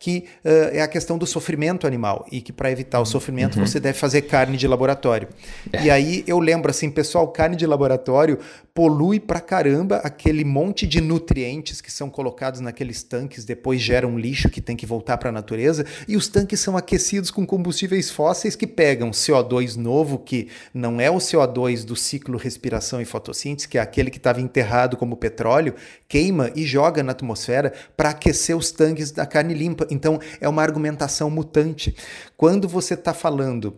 que 0.00 0.24
uh, 0.42 0.72
é 0.72 0.80
a 0.80 0.88
questão 0.88 1.18
do 1.18 1.26
sofrimento 1.26 1.86
animal 1.86 2.26
e 2.32 2.40
que 2.40 2.54
para 2.54 2.72
evitar 2.72 3.00
o 3.00 3.04
sofrimento 3.04 3.58
uhum. 3.58 3.66
você 3.66 3.78
deve 3.78 3.98
fazer 3.98 4.22
carne 4.22 4.56
de 4.56 4.66
laboratório. 4.66 5.28
É. 5.70 5.84
E 5.84 5.90
aí 5.90 6.24
eu 6.26 6.38
lembro 6.38 6.70
assim, 6.70 6.90
pessoal, 6.90 7.28
carne 7.28 7.54
de 7.54 7.66
laboratório 7.66 8.38
polui 8.72 9.20
pra 9.20 9.40
caramba 9.40 9.96
aquele 9.96 10.42
monte 10.42 10.86
de 10.86 11.02
nutrientes 11.02 11.82
que 11.82 11.92
são 11.92 12.08
colocados 12.08 12.60
naqueles 12.60 13.02
tanques, 13.02 13.44
depois 13.44 13.82
geram 13.82 14.18
lixo 14.18 14.48
que 14.48 14.60
tem 14.60 14.74
que 14.74 14.86
voltar 14.86 15.18
para 15.18 15.28
a 15.28 15.32
natureza, 15.32 15.84
e 16.08 16.16
os 16.16 16.28
tanques 16.28 16.60
são 16.60 16.78
aquecidos 16.78 17.30
com 17.30 17.44
combustíveis 17.44 18.10
fósseis 18.10 18.56
que 18.56 18.66
pegam 18.66 19.10
CO2 19.10 19.76
novo, 19.76 20.18
que 20.18 20.48
não 20.72 20.98
é 20.98 21.10
o 21.10 21.16
CO2 21.16 21.84
do 21.84 21.94
ciclo 21.94 22.38
respiração 22.38 23.02
e 23.02 23.04
fotossíntese, 23.04 23.68
que 23.68 23.76
é 23.76 23.80
aquele 23.82 24.10
que 24.10 24.16
estava 24.16 24.40
enterrado 24.40 24.96
como 24.96 25.14
petróleo, 25.14 25.74
queima 26.08 26.50
e 26.54 26.64
joga 26.64 27.02
na 27.02 27.12
atmosfera 27.12 27.74
para 27.94 28.10
aquecer 28.10 28.56
os 28.56 28.70
tanques 28.70 29.10
da 29.10 29.26
carne 29.26 29.52
limpa. 29.52 29.86
Então 29.90 30.18
é 30.40 30.48
uma 30.48 30.62
argumentação 30.62 31.30
mutante. 31.30 31.94
Quando 32.36 32.68
você 32.68 32.94
está 32.94 33.12
falando 33.12 33.76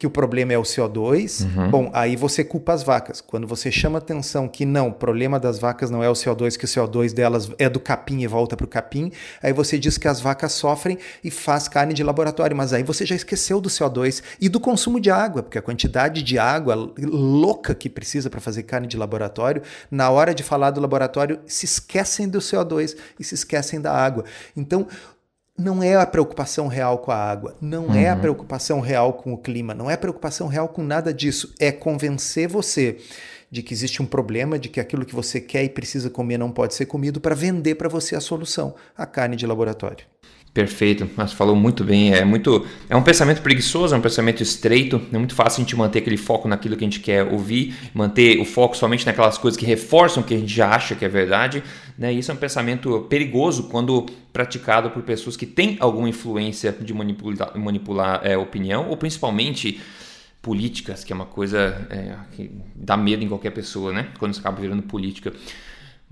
que 0.00 0.06
o 0.06 0.10
problema 0.10 0.54
é 0.54 0.56
o 0.56 0.62
CO2, 0.62 1.44
uhum. 1.44 1.70
bom, 1.70 1.90
aí 1.92 2.16
você 2.16 2.42
culpa 2.42 2.72
as 2.72 2.82
vacas. 2.82 3.20
Quando 3.20 3.46
você 3.46 3.70
chama 3.70 3.98
atenção 3.98 4.48
que 4.48 4.64
não, 4.64 4.88
o 4.88 4.92
problema 4.94 5.38
das 5.38 5.58
vacas 5.58 5.90
não 5.90 6.02
é 6.02 6.08
o 6.08 6.14
CO2, 6.14 6.56
que 6.56 6.64
o 6.64 6.68
CO2 6.68 7.12
delas 7.12 7.50
é 7.58 7.68
do 7.68 7.78
capim 7.78 8.22
e 8.22 8.26
volta 8.26 8.56
para 8.56 8.64
o 8.64 8.66
capim, 8.66 9.12
aí 9.42 9.52
você 9.52 9.78
diz 9.78 9.98
que 9.98 10.08
as 10.08 10.18
vacas 10.18 10.52
sofrem 10.52 10.96
e 11.22 11.30
faz 11.30 11.68
carne 11.68 11.92
de 11.92 12.02
laboratório, 12.02 12.56
mas 12.56 12.72
aí 12.72 12.82
você 12.82 13.04
já 13.04 13.14
esqueceu 13.14 13.60
do 13.60 13.68
CO2 13.68 14.22
e 14.40 14.48
do 14.48 14.58
consumo 14.58 14.98
de 14.98 15.10
água, 15.10 15.42
porque 15.42 15.58
a 15.58 15.62
quantidade 15.62 16.22
de 16.22 16.38
água 16.38 16.74
louca 16.98 17.74
que 17.74 17.90
precisa 17.90 18.30
para 18.30 18.40
fazer 18.40 18.62
carne 18.62 18.86
de 18.86 18.96
laboratório, 18.96 19.60
na 19.90 20.08
hora 20.08 20.34
de 20.34 20.42
falar 20.42 20.70
do 20.70 20.80
laboratório, 20.80 21.40
se 21.44 21.66
esquecem 21.66 22.26
do 22.26 22.38
CO2 22.38 22.96
e 23.18 23.24
se 23.24 23.34
esquecem 23.34 23.78
da 23.78 23.92
água. 23.92 24.24
Então, 24.56 24.88
não 25.58 25.82
é 25.82 25.94
a 25.94 26.06
preocupação 26.06 26.66
real 26.66 26.98
com 26.98 27.10
a 27.10 27.16
água, 27.16 27.56
não 27.60 27.86
uhum. 27.86 27.94
é 27.94 28.08
a 28.08 28.14
uhum. 28.14 28.20
preocupação 28.20 28.80
real 28.80 29.12
com 29.12 29.32
o 29.32 29.38
clima, 29.38 29.74
não 29.74 29.90
é 29.90 29.94
a 29.94 29.98
preocupação 29.98 30.48
real 30.48 30.68
com 30.68 30.82
nada 30.82 31.12
disso. 31.12 31.54
É 31.58 31.70
convencer 31.70 32.48
você 32.48 32.98
de 33.50 33.62
que 33.62 33.74
existe 33.74 34.00
um 34.00 34.06
problema, 34.06 34.58
de 34.58 34.68
que 34.68 34.80
aquilo 34.80 35.04
que 35.04 35.14
você 35.14 35.40
quer 35.40 35.64
e 35.64 35.68
precisa 35.68 36.08
comer 36.08 36.38
não 36.38 36.50
pode 36.50 36.74
ser 36.74 36.86
comido 36.86 37.20
para 37.20 37.34
vender 37.34 37.74
para 37.74 37.88
você 37.88 38.14
a 38.14 38.20
solução, 38.20 38.74
a 38.96 39.04
carne 39.04 39.36
de 39.36 39.46
laboratório. 39.46 40.06
Perfeito, 40.52 41.08
mas 41.16 41.32
falou 41.32 41.54
muito 41.54 41.84
bem. 41.84 42.12
É 42.12 42.24
muito, 42.24 42.66
é 42.88 42.96
um 42.96 43.02
pensamento 43.02 43.40
preguiçoso, 43.40 43.94
é 43.94 43.98
um 43.98 44.00
pensamento 44.00 44.42
estreito. 44.42 45.00
É 45.12 45.16
muito 45.16 45.32
fácil 45.32 45.62
a 45.62 45.64
gente 45.64 45.76
manter 45.76 46.00
aquele 46.00 46.16
foco 46.16 46.48
naquilo 46.48 46.76
que 46.76 46.84
a 46.84 46.88
gente 46.88 46.98
quer 46.98 47.22
ouvir, 47.22 47.76
manter 47.94 48.40
o 48.40 48.44
foco 48.44 48.76
somente 48.76 49.06
naquelas 49.06 49.38
coisas 49.38 49.56
que 49.56 49.64
reforçam 49.64 50.24
o 50.24 50.26
que 50.26 50.34
a 50.34 50.38
gente 50.38 50.52
já 50.52 50.70
acha 50.70 50.96
que 50.96 51.04
é 51.04 51.08
verdade. 51.08 51.62
Né? 51.96 52.12
Isso 52.12 52.32
é 52.32 52.34
um 52.34 52.36
pensamento 52.36 53.06
perigoso 53.08 53.68
quando 53.68 54.06
praticado 54.32 54.90
por 54.90 55.04
pessoas 55.04 55.36
que 55.36 55.46
têm 55.46 55.76
alguma 55.78 56.08
influência 56.08 56.72
de 56.72 56.92
manipular, 56.92 57.56
manipular 57.56 58.20
é, 58.24 58.36
opinião, 58.36 58.88
ou 58.88 58.96
principalmente 58.96 59.80
políticas, 60.42 61.04
que 61.04 61.12
é 61.12 61.16
uma 61.16 61.26
coisa 61.26 61.86
é, 61.90 62.16
que 62.32 62.50
dá 62.74 62.96
medo 62.96 63.22
em 63.22 63.28
qualquer 63.28 63.50
pessoa, 63.50 63.92
né? 63.92 64.08
Quando 64.18 64.34
você 64.34 64.40
acaba 64.40 64.60
virando 64.60 64.82
política. 64.82 65.32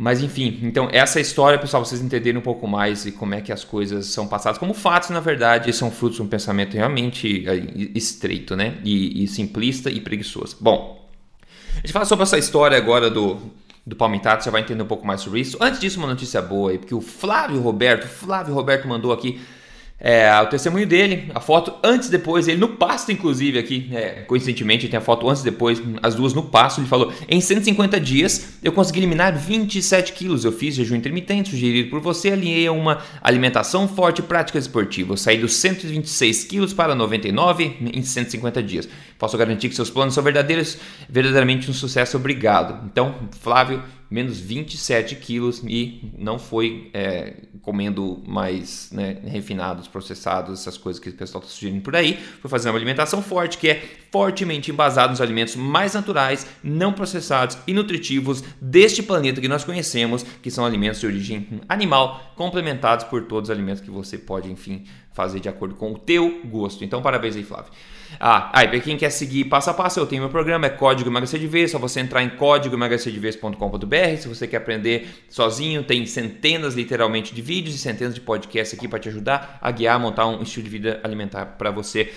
Mas 0.01 0.23
enfim, 0.23 0.61
então 0.63 0.89
essa 0.93 1.19
história, 1.19 1.59
pessoal, 1.59 1.85
vocês 1.85 2.01
entenderem 2.01 2.39
um 2.39 2.43
pouco 2.43 2.69
mais 2.69 3.05
e 3.05 3.11
como 3.11 3.35
é 3.35 3.41
que 3.41 3.51
as 3.51 3.65
coisas 3.65 4.07
são 4.07 4.29
passadas 4.29 4.57
como 4.57 4.73
fatos, 4.73 5.11
na 5.11 5.19
verdade, 5.19 5.73
são 5.73 5.91
frutos 5.91 6.19
de 6.19 6.23
um 6.23 6.29
pensamento 6.29 6.75
realmente 6.75 7.45
estreito, 7.97 8.55
né? 8.55 8.79
E, 8.85 9.25
e 9.25 9.27
simplista 9.27 9.91
e 9.91 10.01
preguiçoso. 10.01 10.57
Bom, 10.61 11.05
a 11.73 11.81
gente 11.81 11.93
fala 11.93 12.05
sobre 12.05 12.23
essa 12.23 12.39
história 12.39 12.79
agora 12.79 13.11
do, 13.11 13.39
do 13.85 13.97
Palmitato, 13.97 14.45
você 14.45 14.53
vai 14.53 14.61
entender 14.61 14.85
um 14.85 14.87
pouco 14.87 15.05
mais 15.05 15.21
sobre 15.21 15.41
isso. 15.41 15.59
Antes 15.61 15.81
disso, 15.81 15.99
uma 15.99 16.07
notícia 16.07 16.41
boa 16.41 16.71
aí, 16.71 16.79
porque 16.79 16.95
o 16.95 17.01
Flávio 17.01 17.61
Roberto, 17.61 18.07
Flávio 18.07 18.55
Roberto 18.55 18.87
mandou 18.87 19.13
aqui 19.13 19.41
é, 20.01 20.31
o 20.41 20.47
testemunho 20.47 20.87
dele, 20.87 21.29
a 21.35 21.41
foto 21.41 21.75
antes 21.83 22.07
e 22.07 22.11
depois, 22.13 22.47
ele 22.47 22.61
no 22.61 22.69
pasto, 22.69 23.11
inclusive, 23.11 23.59
aqui, 23.59 23.91
é, 23.93 24.23
coincidentemente, 24.29 24.87
tem 24.87 24.97
a 24.97 25.01
foto 25.01 25.29
antes 25.29 25.43
e 25.43 25.45
depois, 25.45 25.83
as 26.01 26.15
duas 26.15 26.33
no 26.33 26.45
pasto. 26.45 26.81
Ele 26.81 26.87
falou: 26.87 27.13
em 27.29 27.41
150 27.41 28.01
dias 28.01 28.59
eu 28.63 28.71
consegui 28.71 29.01
eliminar 29.01 29.37
27 29.37 30.13
quilos. 30.13 30.45
Eu 30.45 30.53
fiz 30.53 30.77
jejum 30.77 30.95
intermitente, 30.95 31.51
sugerido 31.51 31.91
por 31.91 32.01
você, 32.01 32.31
alinhei 32.31 32.69
a 32.69 32.73
uma 32.73 32.99
alimentação 33.21 33.89
forte 33.89 34.21
e 34.21 34.23
prática 34.23 34.59
esportiva. 34.59 35.15
Eu 35.15 35.17
saí 35.17 35.39
dos 35.39 35.55
126 35.57 36.45
quilos 36.45 36.73
para 36.73 36.95
99 36.95 37.77
em 37.93 38.03
150 38.03 38.63
dias. 38.63 38.89
Posso 39.19 39.37
garantir 39.37 39.69
que 39.69 39.75
seus 39.75 39.91
planos 39.91 40.15
são 40.15 40.23
verdadeiros, 40.23 40.79
verdadeiramente 41.09 41.69
um 41.69 41.75
sucesso. 41.75 42.17
Obrigado. 42.17 42.85
Então, 42.87 43.17
Flávio, 43.41 43.83
menos 44.11 44.39
27 44.39 45.17
quilos 45.17 45.63
e 45.67 46.13
não 46.17 46.39
foi 46.39 46.91
é, 46.95 47.35
comendo 47.61 48.23
mais 48.27 48.91
né, 48.91 49.19
refinados, 49.25 49.87
processados, 49.87 50.61
essas 50.61 50.79
coisas 50.79 50.99
que 51.01 51.11
o 51.11 51.13
pessoal 51.13 51.43
está 51.43 51.53
sugerindo 51.53 51.83
por 51.83 51.95
aí. 51.95 52.17
Foi 52.41 52.51
fazer 52.51 52.71
uma 52.71 52.79
alimentação 52.79 53.23
forte, 53.23 53.59
que 53.59 53.69
é 53.69 53.83
fortemente 54.11 54.71
embasada 54.71 55.11
nos 55.11 55.21
alimentos 55.21 55.55
mais 55.55 55.95
naturais, 55.95 56.47
não 56.63 56.93
processados 56.93 57.59
e 57.67 57.75
nutritivos 57.75 58.43
deste 58.61 59.03
planeta 59.03 59.41
que 59.41 59.49
nós 59.49 59.65
conhecemos, 59.65 60.23
que 60.43 60.51
são 60.51 60.65
alimentos 60.65 61.01
de 61.01 61.07
origem 61.07 61.61
animal, 61.69 62.33
complementados 62.37 63.05
por 63.05 63.25
todos 63.25 63.51
os 63.51 63.55
alimentos 63.55 63.83
que 63.83 63.91
você 63.91 64.17
pode, 64.17 64.51
enfim, 64.51 64.85
fazer 65.13 65.41
de 65.41 65.49
acordo 65.49 65.75
com 65.75 65.93
o 65.93 65.99
teu 65.99 66.41
gosto. 66.47 66.85
Então, 66.85 67.03
parabéns 67.03 67.37
aí, 67.37 67.45
Flávio. 67.45 67.73
Ah, 68.21 68.51
aí, 68.53 68.69
para 68.69 68.81
quem 68.81 68.97
quer 68.97 69.11
seguir 69.11 69.45
passo 69.45 69.71
a 69.71 69.75
passo, 69.75 70.01
eu 70.01 70.07
tenho 70.07 70.23
meu 70.23 70.31
programa, 70.31 70.67
é 70.67 70.71
Código 70.71 71.09
Emagrecer 71.09 71.39
de 71.39 71.47
Vez, 71.47 71.71
só 71.71 71.79
você 71.79 72.01
entrar 72.01 72.23
em 72.23 72.31
códigoemagrecerdevez.com.br. 72.31 74.17
Se 74.19 74.29
você 74.29 74.47
quer 74.47 74.57
aprender 74.59 75.09
sozinho, 75.29 75.83
tem 75.83 76.05
centenas, 76.07 76.75
literalmente, 76.75 77.35
de 77.35 77.43
vídeos 77.43 77.75
e 77.75 77.79
centenas 77.79 78.15
de 78.15 78.21
podcasts 78.21 78.79
aqui 78.79 78.89
para 78.89 78.99
te 78.99 79.09
ajudar 79.09 79.59
a 79.61 79.71
guiar, 79.71 79.99
montar 80.01 80.27
um 80.27 80.43
estilo 80.43 80.65
de 80.65 80.71
vida 80.71 81.01
alimentar 81.05 81.47
para 81.47 81.71
você. 81.71 82.13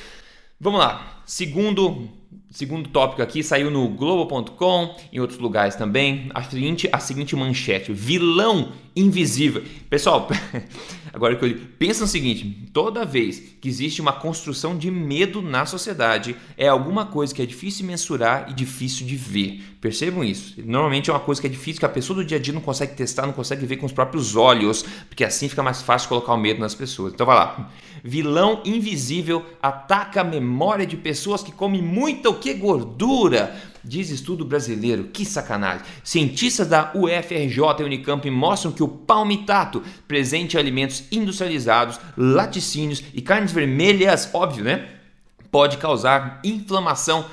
Vamos 0.63 0.79
lá. 0.79 1.23
Segundo, 1.25 2.07
segundo 2.51 2.87
tópico 2.89 3.21
aqui, 3.23 3.41
saiu 3.41 3.71
no 3.71 3.87
Globo.com, 3.89 4.95
em 5.11 5.19
outros 5.19 5.39
lugares 5.39 5.75
também. 5.75 6.29
A 6.35 6.43
seguinte, 6.43 6.87
a 6.91 6.99
seguinte 6.99 7.35
manchete: 7.35 7.91
vilão 7.91 8.71
invisível. 8.95 9.63
Pessoal, 9.89 10.27
agora 11.13 11.35
que 11.35 11.45
eu 11.45 11.57
pensa 11.77 12.01
no 12.01 12.07
seguinte: 12.07 12.69
toda 12.73 13.05
vez 13.05 13.39
que 13.59 13.67
existe 13.67 14.01
uma 14.01 14.13
construção 14.13 14.77
de 14.77 14.89
medo 14.89 15.41
na 15.41 15.65
sociedade, 15.65 16.35
é 16.57 16.67
alguma 16.67 17.05
coisa 17.05 17.33
que 17.33 17.41
é 17.41 17.45
difícil 17.45 17.85
mensurar 17.85 18.49
e 18.49 18.53
difícil 18.53 19.05
de 19.05 19.15
ver. 19.15 19.63
Percebam 19.79 20.23
isso. 20.23 20.53
Normalmente 20.63 21.09
é 21.09 21.13
uma 21.13 21.19
coisa 21.19 21.41
que 21.41 21.47
é 21.47 21.49
difícil, 21.49 21.79
que 21.79 21.85
a 21.85 21.89
pessoa 21.89 22.17
do 22.17 22.25
dia 22.25 22.37
a 22.37 22.41
dia 22.41 22.53
não 22.53 22.61
consegue 22.61 22.95
testar, 22.95 23.25
não 23.25 23.33
consegue 23.33 23.65
ver 23.65 23.77
com 23.77 23.85
os 23.85 23.91
próprios 23.91 24.35
olhos, 24.35 24.83
porque 25.09 25.23
assim 25.23 25.49
fica 25.49 25.63
mais 25.63 25.81
fácil 25.81 26.09
colocar 26.09 26.33
o 26.33 26.37
medo 26.37 26.59
nas 26.59 26.75
pessoas. 26.75 27.13
Então 27.13 27.25
vai 27.25 27.35
lá. 27.35 27.71
Vilão 28.03 28.61
invisível 28.65 29.45
ataca 29.61 30.21
a 30.21 30.23
memória 30.23 30.85
de 30.85 30.97
pessoas 30.97 31.43
que 31.43 31.51
comem 31.51 31.81
muita 31.81 32.29
o 32.29 32.35
que 32.35 32.53
gordura. 32.53 33.70
Diz 33.83 34.09
estudo 34.09 34.45
brasileiro, 34.45 35.05
que 35.05 35.25
sacanagem. 35.25 35.85
Cientistas 36.03 36.67
da 36.67 36.91
UFRJ 36.93 37.59
e 37.79 37.83
Unicamp 37.83 38.29
mostram 38.29 38.71
que 38.71 38.83
o 38.83 38.87
palmitato, 38.87 39.83
presente 40.07 40.55
em 40.55 40.59
alimentos 40.59 41.03
industrializados, 41.11 41.99
laticínios 42.15 43.03
e 43.13 43.21
carnes 43.21 43.51
vermelhas, 43.51 44.29
óbvio, 44.33 44.63
né? 44.63 44.87
Pode 45.49 45.77
causar 45.77 46.39
inflamação 46.43 47.25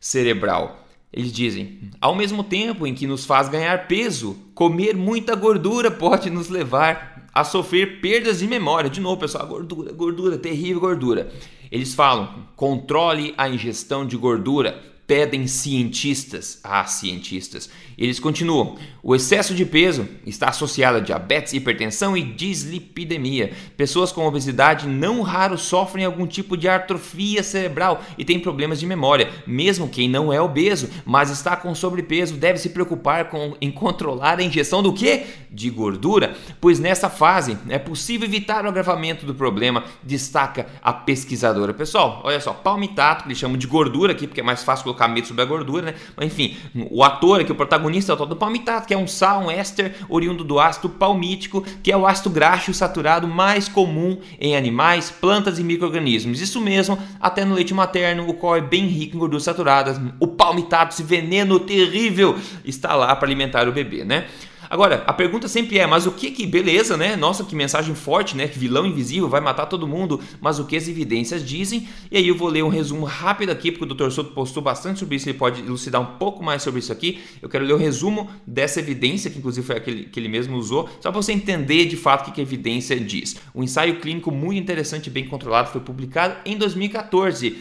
cerebral. 0.00 0.86
Eles 1.12 1.32
dizem, 1.32 1.78
ao 2.00 2.14
mesmo 2.14 2.44
tempo 2.44 2.86
em 2.86 2.94
que 2.94 3.06
nos 3.06 3.24
faz 3.24 3.48
ganhar 3.48 3.86
peso, 3.86 4.36
comer 4.54 4.96
muita 4.96 5.34
gordura 5.34 5.90
pode 5.90 6.28
nos 6.28 6.48
levar 6.48 7.28
a 7.32 7.44
sofrer 7.44 8.00
perdas 8.00 8.38
de 8.38 8.46
memória. 8.46 8.88
De 8.88 9.00
novo, 9.00 9.20
pessoal, 9.20 9.46
gordura, 9.46 9.92
gordura, 9.92 10.38
terrível 10.38 10.80
gordura. 10.80 11.30
Eles 11.70 11.94
falam: 11.94 12.46
controle 12.56 13.34
a 13.36 13.48
ingestão 13.48 14.06
de 14.06 14.16
gordura. 14.16 14.82
Pedem 15.06 15.46
cientistas. 15.46 16.58
Ah, 16.62 16.84
cientistas. 16.86 17.70
Eles 17.96 18.20
continuam. 18.20 18.76
O 19.02 19.14
excesso 19.14 19.54
de 19.54 19.64
peso 19.64 20.06
está 20.26 20.48
associado 20.48 20.98
a 20.98 21.00
diabetes, 21.00 21.52
hipertensão 21.52 22.16
e 22.16 22.22
dislipidemia. 22.22 23.52
Pessoas 23.76 24.12
com 24.12 24.26
obesidade 24.26 24.86
não 24.86 25.22
raro 25.22 25.56
sofrem 25.56 26.04
algum 26.04 26.26
tipo 26.26 26.56
de 26.56 26.68
atrofia 26.68 27.42
cerebral 27.42 28.02
e 28.18 28.24
têm 28.24 28.38
problemas 28.38 28.80
de 28.80 28.86
memória. 28.86 29.30
Mesmo 29.46 29.88
quem 29.88 30.08
não 30.08 30.32
é 30.32 30.40
obeso, 30.40 30.90
mas 31.06 31.30
está 31.30 31.56
com 31.56 31.74
sobrepeso, 31.74 32.34
deve 32.34 32.58
se 32.58 32.70
preocupar 32.70 33.30
com, 33.30 33.56
em 33.60 33.70
controlar 33.70 34.40
a 34.40 34.42
ingestão 34.42 34.82
do 34.82 34.92
que? 34.92 35.24
De 35.50 35.70
gordura, 35.70 36.36
pois 36.60 36.78
nessa 36.78 37.08
fase 37.08 37.56
é 37.68 37.78
possível 37.78 38.26
evitar 38.26 38.64
o 38.64 38.68
agravamento 38.68 39.24
do 39.24 39.34
problema, 39.34 39.84
destaca 40.02 40.66
a 40.82 40.92
pesquisadora. 40.92 41.72
Pessoal, 41.72 42.20
olha 42.24 42.40
só, 42.40 42.52
palmitato, 42.52 43.22
que 43.22 43.28
eles 43.28 43.38
chamam 43.38 43.56
de 43.56 43.66
gordura 43.66 44.12
aqui, 44.12 44.26
porque 44.26 44.40
é 44.40 44.44
mais 44.44 44.62
fácil 44.62 44.84
colocar 44.84 45.08
medo 45.08 45.28
sobre 45.28 45.42
a 45.42 45.46
gordura, 45.46 45.86
né? 45.86 45.94
Mas 46.16 46.26
enfim, 46.26 46.56
o 46.90 47.02
ator 47.02 47.40
aqui, 47.40 47.52
o 47.52 47.54
protagonista 47.54 47.85
é 47.88 48.12
o 48.12 48.16
tal 48.16 48.26
do 48.26 48.36
palmitato, 48.36 48.86
que 48.86 48.94
é 48.94 48.98
um 48.98 49.06
sal, 49.06 49.42
um 49.42 49.50
éster 49.50 49.94
oriundo 50.08 50.44
do 50.44 50.58
ácido 50.58 50.88
palmítico, 50.88 51.62
que 51.82 51.92
é 51.92 51.96
o 51.96 52.06
ácido 52.06 52.30
graxo 52.30 52.72
saturado 52.74 53.26
mais 53.26 53.68
comum 53.68 54.18
em 54.40 54.56
animais, 54.56 55.10
plantas 55.10 55.58
e 55.58 55.64
micro-organismos. 55.64 56.40
Isso 56.40 56.60
mesmo, 56.60 56.98
até 57.20 57.44
no 57.44 57.54
leite 57.54 57.74
materno, 57.74 58.28
o 58.28 58.34
qual 58.34 58.56
é 58.56 58.60
bem 58.60 58.86
rico 58.86 59.16
em 59.16 59.18
gorduras 59.18 59.44
saturadas. 59.44 60.00
O 60.20 60.26
palmitato, 60.26 60.94
esse 60.94 61.02
veneno 61.02 61.58
terrível, 61.60 62.36
está 62.64 62.94
lá 62.94 63.14
para 63.14 63.26
alimentar 63.26 63.68
o 63.68 63.72
bebê, 63.72 64.04
né? 64.04 64.26
Agora, 64.68 65.04
a 65.06 65.12
pergunta 65.12 65.48
sempre 65.48 65.78
é, 65.78 65.86
mas 65.86 66.06
o 66.06 66.12
que 66.12 66.30
que, 66.30 66.46
beleza, 66.46 66.96
né? 66.96 67.16
Nossa, 67.16 67.44
que 67.44 67.54
mensagem 67.54 67.94
forte, 67.94 68.36
né? 68.36 68.48
Que 68.48 68.58
vilão 68.58 68.86
invisível 68.86 69.28
vai 69.28 69.40
matar 69.40 69.66
todo 69.66 69.86
mundo, 69.86 70.20
mas 70.40 70.58
o 70.58 70.64
que 70.64 70.76
as 70.76 70.88
evidências 70.88 71.44
dizem? 71.44 71.88
E 72.10 72.16
aí 72.16 72.28
eu 72.28 72.36
vou 72.36 72.48
ler 72.48 72.62
um 72.62 72.68
resumo 72.68 73.04
rápido 73.04 73.50
aqui, 73.50 73.70
porque 73.70 73.84
o 73.84 73.94
Dr. 73.94 74.10
Soto 74.10 74.32
postou 74.32 74.62
bastante 74.62 75.00
sobre 75.00 75.16
isso, 75.16 75.28
ele 75.28 75.38
pode 75.38 75.60
elucidar 75.60 76.00
um 76.00 76.18
pouco 76.18 76.42
mais 76.42 76.62
sobre 76.62 76.80
isso 76.80 76.92
aqui. 76.92 77.20
Eu 77.40 77.48
quero 77.48 77.64
ler 77.64 77.74
o 77.74 77.76
resumo 77.76 78.28
dessa 78.46 78.80
evidência, 78.80 79.30
que 79.30 79.38
inclusive 79.38 79.66
foi 79.66 79.76
aquele 79.76 80.04
que 80.04 80.18
ele 80.18 80.28
mesmo 80.28 80.56
usou, 80.56 80.88
só 81.00 81.10
para 81.10 81.22
você 81.22 81.32
entender 81.32 81.86
de 81.86 81.96
fato 81.96 82.22
o 82.22 82.24
que, 82.26 82.32
que 82.32 82.40
a 82.40 82.44
evidência 82.44 82.98
diz. 82.98 83.36
Um 83.54 83.62
ensaio 83.62 84.00
clínico 84.00 84.30
muito 84.30 84.60
interessante 84.60 85.06
e 85.08 85.10
bem 85.10 85.26
controlado 85.26 85.70
foi 85.70 85.80
publicado 85.80 86.36
em 86.44 86.56
2014. 86.56 87.56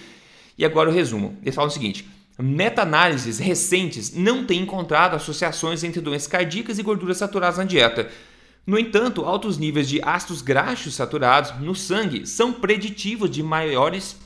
E 0.58 0.64
agora 0.64 0.90
o 0.90 0.94
resumo. 0.94 1.38
Ele 1.42 1.52
fala 1.52 1.68
o 1.68 1.72
seguinte: 1.72 2.06
Meta-análises 2.38 3.40
recentes 3.40 4.14
não 4.14 4.46
têm 4.46 4.62
encontrado 4.62 5.16
associações 5.16 5.84
entre 5.84 6.02
doenças 6.02 6.28
cardíacas 6.28 6.78
e 6.78 6.84
gorduras 6.84 7.18
saturadas 7.18 7.58
na 7.58 7.64
dieta. 7.64 8.10
No 8.68 8.78
entanto, 8.78 9.24
altos 9.24 9.58
níveis 9.58 9.88
de 9.88 10.02
ácidos 10.04 10.42
graxos 10.42 10.96
saturados 10.96 11.54
no 11.62 11.74
sangue 11.74 12.26
são 12.28 12.52
preditivos 12.52 13.30
de 13.30 13.42
maiores, 13.42 14.18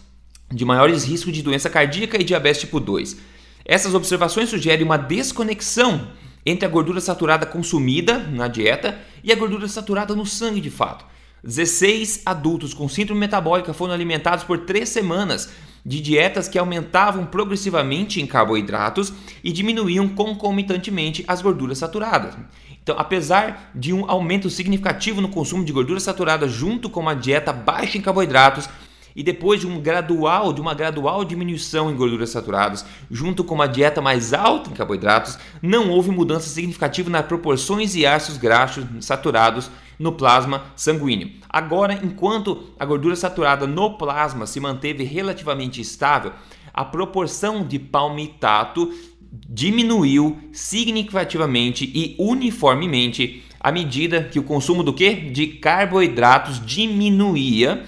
de 0.52 0.66
maiores 0.66 1.04
riscos 1.04 1.34
de 1.34 1.44
doença 1.44 1.70
cardíaca 1.70 2.20
e 2.20 2.24
diabetes 2.24 2.62
tipo 2.62 2.80
2. 2.80 3.18
Essas 3.64 3.94
observações 3.94 4.50
sugerem 4.50 4.84
uma 4.84 4.98
desconexão 4.98 6.08
entre 6.44 6.66
a 6.66 6.70
gordura 6.70 7.02
saturada 7.02 7.46
consumida 7.46 8.18
na 8.18 8.48
dieta 8.48 8.98
e 9.24 9.32
a 9.32 9.36
gordura 9.36 9.68
saturada 9.68 10.16
no 10.16 10.26
sangue 10.26 10.62
de 10.62 10.72
fato. 10.72 11.06
16 11.44 12.24
adultos 12.26 12.74
com 12.74 12.90
síndrome 12.90 13.20
metabólica 13.20 13.74
foram 13.74 13.94
alimentados 13.94 14.44
por 14.44 14.60
três 14.60 14.90
semanas 14.90 15.50
de 15.86 16.02
dietas 16.02 16.48
que 16.48 16.58
aumentavam 16.58 17.26
progressivamente 17.26 18.22
em 18.22 18.28
carboidratos 18.28 19.14
e 19.44 19.52
diminuíam 19.52 20.08
concomitantemente 20.08 21.24
as 21.28 21.42
gorduras 21.42 21.78
saturadas. 21.78 22.36
Então, 22.82 22.98
apesar 22.98 23.72
de 23.76 23.94
um 23.94 24.10
aumento 24.10 24.50
significativo 24.50 25.22
no 25.22 25.30
consumo 25.30 25.64
de 25.64 25.72
gordura 25.72 26.00
saturada 26.00 26.48
junto 26.48 26.90
com 26.90 27.00
uma 27.00 27.14
dieta 27.14 27.54
baixa 27.54 27.98
em 27.98 28.02
carboidratos, 28.02 28.68
e 29.16 29.24
depois 29.24 29.60
de 29.60 29.68
um 29.68 29.82
gradual, 29.82 30.54
de 30.54 30.62
uma 30.62 30.74
gradual 30.74 31.26
diminuição 31.26 31.92
em 31.92 31.96
gorduras 31.96 32.30
saturadas, 32.30 32.86
junto 33.12 33.44
com 33.44 33.56
uma 33.56 33.68
dieta 33.68 34.02
mais 34.02 34.34
alta 34.34 34.70
em 34.70 34.74
carboidratos, 34.74 35.38
não 35.62 35.90
houve 35.90 36.10
mudança 36.10 36.48
significativa 36.48 37.10
nas 37.10 37.26
proporções 37.26 37.96
e 37.96 38.06
ácidos 38.06 38.38
graxos 38.38 38.86
saturados 39.02 39.70
no 40.00 40.14
plasma 40.14 40.64
sanguíneo. 40.76 41.30
Agora, 41.50 42.00
enquanto 42.02 42.74
a 42.80 42.86
gordura 42.86 43.16
saturada 43.16 43.68
no 43.68 43.98
plasma 43.98 44.48
se 44.48 44.60
manteve 44.60 45.04
relativamente 45.04 45.82
estável, 45.82 46.32
a 46.74 46.86
proporção 46.86 47.68
de 47.68 47.78
palmitato 47.78 48.92
diminuiu 49.32 50.38
significativamente 50.52 51.92
e 51.94 52.16
uniformemente 52.18 53.44
à 53.60 53.72
medida 53.72 54.24
que 54.24 54.40
o 54.40 54.44
consumo 54.44 54.82
do 54.84 54.94
que? 54.94 55.14
De 55.14 55.48
carboidratos 55.48 56.66
diminuía 56.66 57.84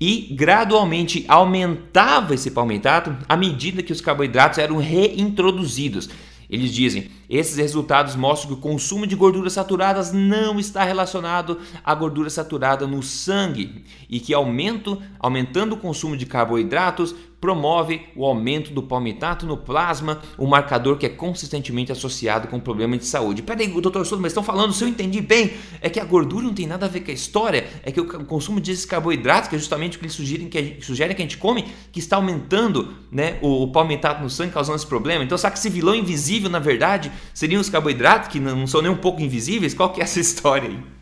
e 0.00 0.28
gradualmente 0.32 1.24
aumentava 1.26 2.34
esse 2.34 2.50
palmitato 2.50 3.16
à 3.28 3.36
medida 3.36 3.82
que 3.82 3.92
os 3.92 4.00
carboidratos 4.00 4.58
eram 4.58 4.76
reintroduzidos. 4.78 6.08
Eles 6.48 6.72
dizem: 6.72 7.08
esses 7.28 7.56
resultados 7.56 8.14
mostram 8.14 8.48
que 8.48 8.58
o 8.58 8.62
consumo 8.62 9.06
de 9.06 9.16
gorduras 9.16 9.54
saturadas 9.54 10.12
não 10.12 10.58
está 10.58 10.84
relacionado 10.84 11.58
à 11.84 11.94
gordura 11.94 12.30
saturada 12.30 12.86
no 12.86 13.02
sangue 13.02 13.84
e 14.08 14.20
que 14.20 14.32
aumento, 14.32 15.00
aumentando 15.18 15.74
o 15.74 15.78
consumo 15.78 16.16
de 16.16 16.26
carboidratos 16.26 17.14
promove 17.40 18.00
o 18.16 18.24
aumento 18.24 18.72
do 18.72 18.82
palmitato 18.82 19.46
no 19.46 19.56
plasma, 19.56 20.20
um 20.38 20.46
marcador 20.46 20.96
que 20.96 21.06
é 21.06 21.08
consistentemente 21.08 21.92
associado 21.92 22.48
com 22.48 22.58
problemas 22.58 23.00
de 23.00 23.06
saúde. 23.06 23.42
Peraí, 23.42 23.68
doutor 23.68 24.04
Souza, 24.06 24.20
mas 24.22 24.32
estão 24.32 24.42
falando, 24.42 24.72
se 24.72 24.82
eu 24.82 24.88
entendi 24.88 25.20
bem, 25.20 25.52
é 25.80 25.90
que 25.90 26.00
a 26.00 26.04
gordura 26.04 26.44
não 26.44 26.54
tem 26.54 26.66
nada 26.66 26.86
a 26.86 26.88
ver 26.88 27.00
com 27.00 27.10
a 27.10 27.14
história, 27.14 27.66
é 27.82 27.92
que 27.92 28.00
o 28.00 28.24
consumo 28.24 28.58
desses 28.58 28.84
carboidratos, 28.84 29.48
que 29.48 29.54
é 29.54 29.58
justamente 29.58 29.96
o 29.96 30.00
que 30.00 30.06
eles 30.06 30.14
sugerem 30.14 30.48
que 30.48 30.58
a 30.58 30.62
gente, 30.62 30.92
que 30.92 31.02
a 31.02 31.24
gente 31.24 31.36
come, 31.36 31.66
que 31.92 31.98
está 31.98 32.16
aumentando 32.16 32.94
né, 33.12 33.38
o, 33.42 33.64
o 33.64 33.68
palmitato 33.70 34.22
no 34.22 34.30
sangue, 34.30 34.52
causando 34.52 34.76
esse 34.76 34.86
problema. 34.86 35.22
Então, 35.22 35.36
será 35.36 35.50
que 35.50 35.58
esse 35.58 35.68
vilão 35.68 35.94
invisível, 35.94 36.48
na 36.48 36.58
verdade, 36.58 37.12
seriam 37.34 37.60
os 37.60 37.68
carboidratos, 37.68 38.28
que 38.28 38.40
não 38.40 38.66
são 38.66 38.82
nem 38.82 38.90
um 38.90 38.96
pouco 38.96 39.20
invisíveis? 39.20 39.74
Qual 39.74 39.92
que 39.92 40.00
é 40.00 40.04
essa 40.04 40.18
história 40.20 40.68
aí? 40.68 40.96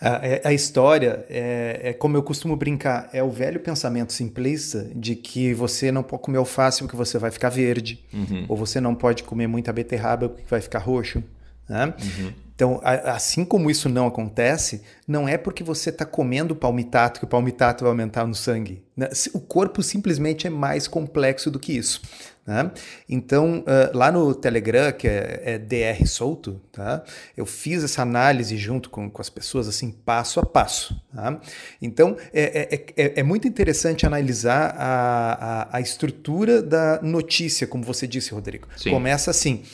A, 0.00 0.26
é, 0.26 0.42
a 0.44 0.52
história 0.52 1.24
é, 1.30 1.80
é, 1.82 1.92
como 1.92 2.16
eu 2.16 2.22
costumo 2.22 2.54
brincar, 2.56 3.08
é 3.12 3.22
o 3.22 3.30
velho 3.30 3.58
pensamento 3.60 4.12
simplista 4.12 4.90
de 4.94 5.16
que 5.16 5.54
você 5.54 5.90
não 5.90 6.02
pode 6.02 6.22
comer 6.22 6.38
alface 6.38 6.80
porque 6.80 6.96
você 6.96 7.18
vai 7.18 7.30
ficar 7.30 7.48
verde, 7.48 8.04
uhum. 8.12 8.44
ou 8.48 8.56
você 8.56 8.80
não 8.80 8.94
pode 8.94 9.22
comer 9.22 9.46
muita 9.46 9.72
beterraba 9.72 10.28
porque 10.28 10.44
vai 10.48 10.60
ficar 10.60 10.80
roxo. 10.80 11.22
Né? 11.68 11.86
Uhum. 11.86 12.32
Então, 12.54 12.80
assim 12.82 13.44
como 13.44 13.68
isso 13.68 13.88
não 13.88 14.06
acontece, 14.06 14.82
não 15.08 15.28
é 15.28 15.36
porque 15.36 15.64
você 15.64 15.90
está 15.90 16.04
comendo 16.04 16.54
palmitato 16.54 17.18
que 17.18 17.24
o 17.24 17.28
palmitato 17.28 17.82
vai 17.82 17.90
aumentar 17.90 18.26
no 18.26 18.34
sangue. 18.34 18.82
Né? 18.96 19.08
O 19.32 19.40
corpo 19.40 19.82
simplesmente 19.82 20.46
é 20.46 20.50
mais 20.50 20.86
complexo 20.86 21.50
do 21.50 21.58
que 21.58 21.72
isso. 21.72 22.00
Né? 22.46 22.70
Então, 23.08 23.60
uh, 23.60 23.96
lá 23.96 24.12
no 24.12 24.34
Telegram, 24.34 24.92
que 24.92 25.08
é, 25.08 25.40
é, 25.44 25.58
DR 25.58 26.06
solto, 26.06 26.60
tá? 26.70 27.02
eu 27.36 27.46
fiz 27.46 27.82
essa 27.82 28.02
análise 28.02 28.56
junto 28.56 28.88
com, 28.90 29.10
com 29.10 29.20
as 29.20 29.30
pessoas, 29.30 29.66
assim, 29.66 29.90
passo 29.90 30.38
a 30.38 30.46
passo. 30.46 30.94
Tá? 31.12 31.40
Então, 31.82 32.16
é, 32.32 32.68
é, 32.74 32.84
é, 32.96 33.12
é 33.20 33.22
muito 33.22 33.48
interessante 33.48 34.06
analisar 34.06 34.76
a, 34.78 35.32
a, 35.72 35.76
a, 35.78 35.80
estrutura 35.80 36.62
da 36.62 37.00
notícia, 37.02 37.66
como 37.66 37.82
você 37.82 38.06
disse, 38.06 38.32
Rodrigo. 38.32 38.68
Sim. 38.76 38.90
Começa 38.90 39.30
assim 39.30 39.64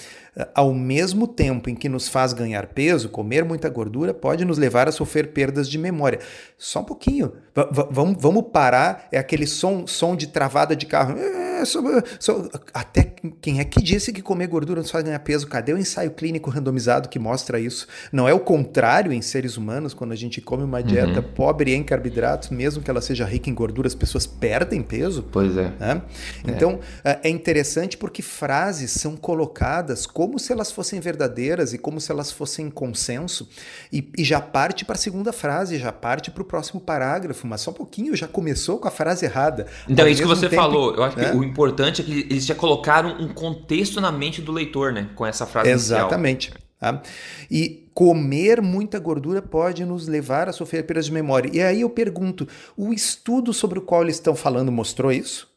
ao 0.55 0.73
mesmo 0.73 1.27
tempo 1.27 1.69
em 1.69 1.75
que 1.75 1.88
nos 1.88 2.09
faz 2.09 2.33
ganhar 2.33 2.66
peso, 2.69 3.09
comer 3.09 3.45
muita 3.45 3.69
gordura 3.69 4.14
pode 4.14 4.45
nos 4.45 4.59
levar 4.59 4.88
a 4.88 4.93
sofrer 4.93 5.33
perdas 5.33 5.69
de 5.69 5.79
memória. 5.79 6.21
Só 6.57 6.81
um 6.81 6.85
pouquinho. 6.85 7.33
V 7.55 8.16
vamos 8.19 8.45
parar, 8.53 9.09
é 9.11 9.19
aquele 9.19 9.47
som, 9.47 9.87
som 9.87 10.14
de 10.14 10.29
travada 10.29 10.77
de 10.77 10.87
carro. 10.87 11.16
É, 11.61 11.64
só, 11.64 11.81
só, 12.18 12.49
até 12.73 13.12
quem 13.40 13.61
é 13.61 13.64
que 13.64 13.83
disse 13.83 14.12
que 14.12 14.23
comer 14.23 14.46
gordura 14.46 14.81
nos 14.81 14.90
faz 14.90 15.05
ganhar 15.05 15.18
peso? 15.20 15.46
Cadê 15.46 15.73
o 15.73 15.79
ensaio 15.79 16.11
clínico 16.11 16.51
randomizado 16.51 17.09
que 17.09 17.18
mostra 17.18 17.61
isso? 17.61 17.87
Não 18.11 18.29
é 18.29 18.33
o 18.33 18.40
contrário 18.40 19.12
em 19.12 19.20
seres 19.20 19.57
humanos, 19.57 19.92
quando 19.92 20.12
a 20.12 20.16
gente 20.16 20.40
come 20.40 20.62
uma 20.62 20.83
dieta 20.83 21.20
uhum. 21.20 21.33
pobre 21.35 21.75
em 21.75 21.83
carboidratos, 21.83 22.49
mesmo 22.49 22.83
que 22.83 22.90
ela 22.90 23.01
seja 23.01 23.25
rica 23.25 23.51
em 23.51 23.55
gordura, 23.55 23.87
as 23.87 23.94
pessoas 23.94 24.27
perdem 24.27 24.83
peso? 24.83 25.25
Pois 25.31 25.57
é. 25.57 25.73
Né? 25.79 26.03
Então, 26.46 26.81
é. 27.05 27.20
é 27.25 27.29
interessante 27.29 27.96
porque 27.96 28.23
frases 28.23 28.90
são 28.92 29.16
colocadas 29.16 30.07
como 30.07 30.38
se 30.38 30.53
elas 30.53 30.73
fossem 30.73 30.99
verdadeiras 31.01 31.75
e 31.75 31.79
como 31.79 32.01
se 32.01 32.11
elas 32.11 32.33
fossem 32.33 32.70
consenso, 32.70 33.49
e, 33.92 34.09
e 34.16 34.25
já 34.25 34.40
parte 34.40 34.85
para 34.85 34.94
a 34.94 34.99
segunda 34.99 35.33
frase, 35.33 35.79
já 35.79 35.92
parte 35.92 36.31
para 36.31 36.42
o 36.42 36.44
próximo 36.44 36.81
parágrafo, 36.81 37.46
mas 37.46 37.61
só 37.61 37.70
um 37.70 37.75
pouquinho 37.75 38.16
já 38.16 38.27
começou 38.27 38.79
com 38.79 38.88
a 38.88 38.90
frase 38.90 39.27
errada. 39.27 39.66
Então, 39.88 40.07
é 40.07 40.11
isso 40.11 40.23
que 40.23 40.29
você 40.29 40.49
tempo, 40.49 40.62
falou. 40.62 40.94
Eu 40.94 41.03
acho 41.03 41.18
né? 41.18 41.31
que 41.31 41.37
o 41.37 41.44
importante 41.51 42.01
é 42.01 42.05
que 42.05 42.13
eles 42.31 42.47
já 42.47 42.55
colocaram 42.55 43.17
um 43.21 43.29
contexto 43.29 44.01
na 44.01 44.11
mente 44.11 44.41
do 44.41 44.53
leitor, 44.53 44.93
né? 44.93 45.11
Com 45.15 45.27
essa 45.27 45.47
frase 45.47 45.71
Exatamente. 45.71 46.53
Tá? 46.79 47.03
E 47.51 47.91
comer 47.93 48.63
muita 48.63 48.99
gordura 48.99 49.43
pode 49.43 49.85
nos 49.85 50.09
levar 50.09 50.49
a 50.49 50.53
sofrer 50.53 50.87
perda 50.87 51.03
de 51.03 51.13
memória. 51.13 51.51
E 51.53 51.61
aí 51.61 51.83
eu 51.83 51.91
pergunto: 51.91 52.49
o 52.77 52.93
estudo 52.93 53.53
sobre 53.53 53.79
o 53.79 53.83
qual 53.83 54.03
eles 54.03 54.17
estão 54.17 54.35
falando 54.35 54.73
mostrou 54.73 55.13
isso? 55.13 55.51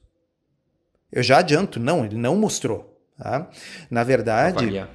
Eu 1.11 1.23
já 1.23 1.37
adianto, 1.37 1.79
não, 1.79 2.03
ele 2.03 2.17
não 2.17 2.35
mostrou. 2.35 2.99
Tá? 3.17 3.47
Na 3.89 4.03
verdade, 4.03 4.85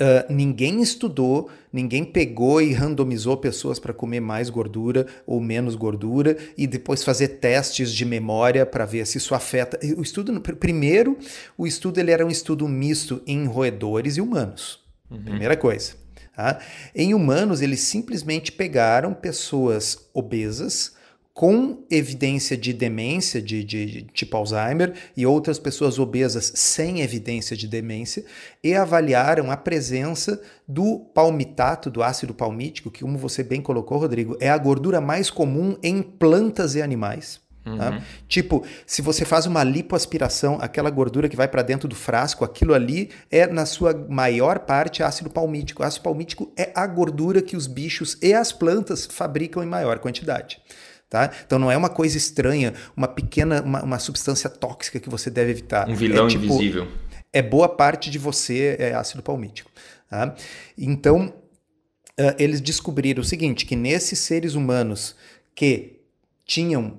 Uh, 0.00 0.32
ninguém 0.32 0.80
estudou, 0.80 1.50
ninguém 1.72 2.04
pegou 2.04 2.62
e 2.62 2.72
randomizou 2.72 3.36
pessoas 3.36 3.80
para 3.80 3.92
comer 3.92 4.20
mais 4.20 4.48
gordura 4.48 5.06
ou 5.26 5.40
menos 5.40 5.74
gordura 5.74 6.36
e 6.56 6.68
depois 6.68 7.02
fazer 7.02 7.28
testes 7.40 7.92
de 7.92 8.04
memória 8.04 8.64
para 8.64 8.84
ver 8.84 9.04
se 9.08 9.18
isso 9.18 9.34
afeta. 9.34 9.76
O 9.96 10.02
estudo, 10.02 10.40
primeiro, 10.40 11.18
o 11.56 11.66
estudo 11.66 11.98
ele 11.98 12.12
era 12.12 12.24
um 12.24 12.30
estudo 12.30 12.68
misto 12.68 13.20
em 13.26 13.46
roedores 13.46 14.16
e 14.16 14.20
humanos. 14.20 14.78
Uhum. 15.10 15.20
Primeira 15.20 15.56
coisa. 15.56 15.94
Tá? 16.36 16.60
Em 16.94 17.12
humanos, 17.12 17.60
eles 17.60 17.80
simplesmente 17.80 18.52
pegaram 18.52 19.12
pessoas 19.12 20.08
obesas 20.14 20.96
com 21.38 21.84
evidência 21.88 22.56
de 22.56 22.72
demência, 22.72 23.40
de, 23.40 23.62
de, 23.62 23.86
de, 23.86 24.02
tipo 24.12 24.36
Alzheimer, 24.36 24.94
e 25.16 25.24
outras 25.24 25.56
pessoas 25.56 25.96
obesas 25.96 26.50
sem 26.56 27.00
evidência 27.00 27.56
de 27.56 27.68
demência, 27.68 28.24
e 28.60 28.74
avaliaram 28.74 29.48
a 29.48 29.56
presença 29.56 30.42
do 30.66 30.98
palmitato, 31.14 31.90
do 31.90 32.02
ácido 32.02 32.34
palmítico, 32.34 32.90
que, 32.90 33.02
como 33.02 33.16
você 33.16 33.44
bem 33.44 33.62
colocou, 33.62 33.98
Rodrigo, 33.98 34.36
é 34.40 34.50
a 34.50 34.58
gordura 34.58 35.00
mais 35.00 35.30
comum 35.30 35.78
em 35.80 36.02
plantas 36.02 36.74
e 36.74 36.82
animais. 36.82 37.40
Tá? 37.62 37.70
Uhum. 37.70 37.78
Tá? 37.78 38.02
Tipo, 38.26 38.66
se 38.84 39.00
você 39.00 39.24
faz 39.24 39.46
uma 39.46 39.62
lipoaspiração, 39.62 40.58
aquela 40.60 40.90
gordura 40.90 41.28
que 41.28 41.36
vai 41.36 41.46
para 41.46 41.62
dentro 41.62 41.86
do 41.86 41.94
frasco, 41.94 42.44
aquilo 42.44 42.74
ali 42.74 43.10
é, 43.30 43.46
na 43.46 43.64
sua 43.64 43.94
maior 44.08 44.58
parte, 44.58 45.04
ácido 45.04 45.30
palmítico. 45.30 45.84
O 45.84 45.86
ácido 45.86 46.02
palmítico 46.02 46.52
é 46.56 46.72
a 46.74 46.84
gordura 46.84 47.40
que 47.40 47.56
os 47.56 47.68
bichos 47.68 48.18
e 48.20 48.34
as 48.34 48.50
plantas 48.50 49.06
fabricam 49.06 49.62
em 49.62 49.66
maior 49.66 50.00
quantidade. 50.00 50.60
Tá? 51.08 51.30
Então 51.46 51.58
não 51.58 51.70
é 51.70 51.76
uma 51.76 51.88
coisa 51.88 52.18
estranha, 52.18 52.74
uma 52.94 53.08
pequena, 53.08 53.62
uma, 53.62 53.82
uma 53.82 53.98
substância 53.98 54.50
tóxica 54.50 55.00
que 55.00 55.08
você 55.08 55.30
deve 55.30 55.52
evitar. 55.52 55.88
Um 55.88 55.94
vilão 55.94 56.26
é, 56.26 56.28
tipo, 56.28 56.44
invisível. 56.44 56.86
É 57.32 57.40
boa 57.40 57.68
parte 57.68 58.10
de 58.10 58.18
você 58.18 58.76
é 58.78 58.92
ácido 58.92 59.22
palmítico. 59.22 59.70
Tá? 60.10 60.34
Então 60.76 61.32
uh, 62.18 62.34
eles 62.38 62.60
descobriram 62.60 63.22
o 63.22 63.24
seguinte, 63.24 63.64
que 63.64 63.74
nesses 63.74 64.18
seres 64.18 64.54
humanos 64.54 65.16
que 65.54 66.00
tinham 66.44 66.98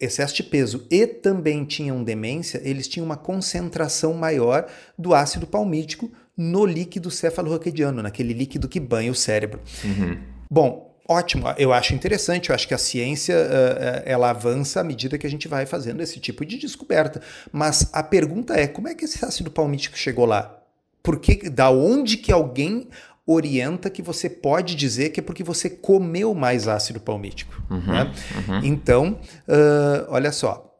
excesso 0.00 0.34
de 0.34 0.42
peso 0.42 0.86
e 0.90 1.06
também 1.06 1.64
tinham 1.64 2.04
demência, 2.04 2.60
eles 2.62 2.86
tinham 2.86 3.04
uma 3.04 3.16
concentração 3.16 4.14
maior 4.14 4.66
do 4.96 5.14
ácido 5.14 5.46
palmítico 5.46 6.10
no 6.36 6.64
líquido 6.64 7.10
cefalorraquidiano, 7.10 8.02
naquele 8.02 8.32
líquido 8.32 8.68
que 8.68 8.78
banha 8.78 9.10
o 9.10 9.14
cérebro. 9.14 9.60
Uhum. 9.82 10.18
Bom, 10.48 10.87
Ótimo, 11.10 11.46
eu 11.56 11.72
acho 11.72 11.94
interessante, 11.94 12.50
eu 12.50 12.54
acho 12.54 12.68
que 12.68 12.74
a 12.74 12.78
ciência 12.78 13.34
uh, 13.34 14.02
ela 14.04 14.28
avança 14.28 14.82
à 14.82 14.84
medida 14.84 15.16
que 15.16 15.26
a 15.26 15.30
gente 15.30 15.48
vai 15.48 15.64
fazendo 15.64 16.02
esse 16.02 16.20
tipo 16.20 16.44
de 16.44 16.58
descoberta. 16.58 17.22
Mas 17.50 17.88
a 17.94 18.02
pergunta 18.02 18.52
é, 18.54 18.66
como 18.66 18.88
é 18.88 18.94
que 18.94 19.06
esse 19.06 19.24
ácido 19.24 19.50
palmítico 19.50 19.96
chegou 19.96 20.26
lá? 20.26 20.54
Por 21.02 21.18
que, 21.18 21.48
da 21.48 21.70
onde 21.70 22.18
que 22.18 22.30
alguém 22.30 22.88
orienta 23.26 23.88
que 23.88 24.02
você 24.02 24.28
pode 24.28 24.74
dizer 24.74 25.08
que 25.08 25.20
é 25.20 25.22
porque 25.22 25.42
você 25.42 25.70
comeu 25.70 26.34
mais 26.34 26.68
ácido 26.68 27.00
palmítico? 27.00 27.58
Uhum, 27.70 27.86
né? 27.86 28.12
uhum. 28.46 28.60
Então, 28.64 29.18
uh, 29.48 30.04
olha 30.08 30.30
só, 30.30 30.78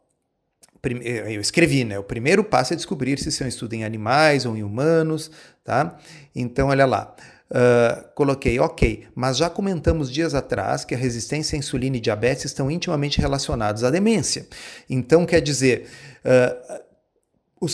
eu 1.02 1.40
escrevi, 1.40 1.84
né? 1.84 1.98
O 1.98 2.04
primeiro 2.04 2.44
passo 2.44 2.74
é 2.74 2.76
descobrir 2.76 3.18
se 3.18 3.30
isso 3.30 3.42
é 3.42 3.46
um 3.46 3.48
estudo 3.48 3.72
em 3.72 3.82
animais 3.82 4.44
ou 4.44 4.54
em 4.54 4.62
humanos, 4.62 5.30
tá? 5.64 5.96
Então, 6.34 6.68
olha 6.68 6.84
lá. 6.84 7.16
Uh, 7.50 8.12
coloquei, 8.14 8.58
ok, 8.61 9.06
mas 9.14 9.38
já 9.38 9.48
comentamos 9.48 10.12
dias 10.12 10.34
atrás 10.34 10.84
que 10.84 10.94
a 10.94 10.98
resistência 10.98 11.56
à 11.56 11.58
insulina 11.58 11.96
e 11.96 12.00
diabetes 12.00 12.44
estão 12.44 12.70
intimamente 12.70 13.20
relacionados 13.20 13.84
à 13.84 13.90
demência. 13.90 14.46
Então, 14.88 15.24
quer 15.24 15.40
dizer, 15.40 15.87
uh, 16.24 16.78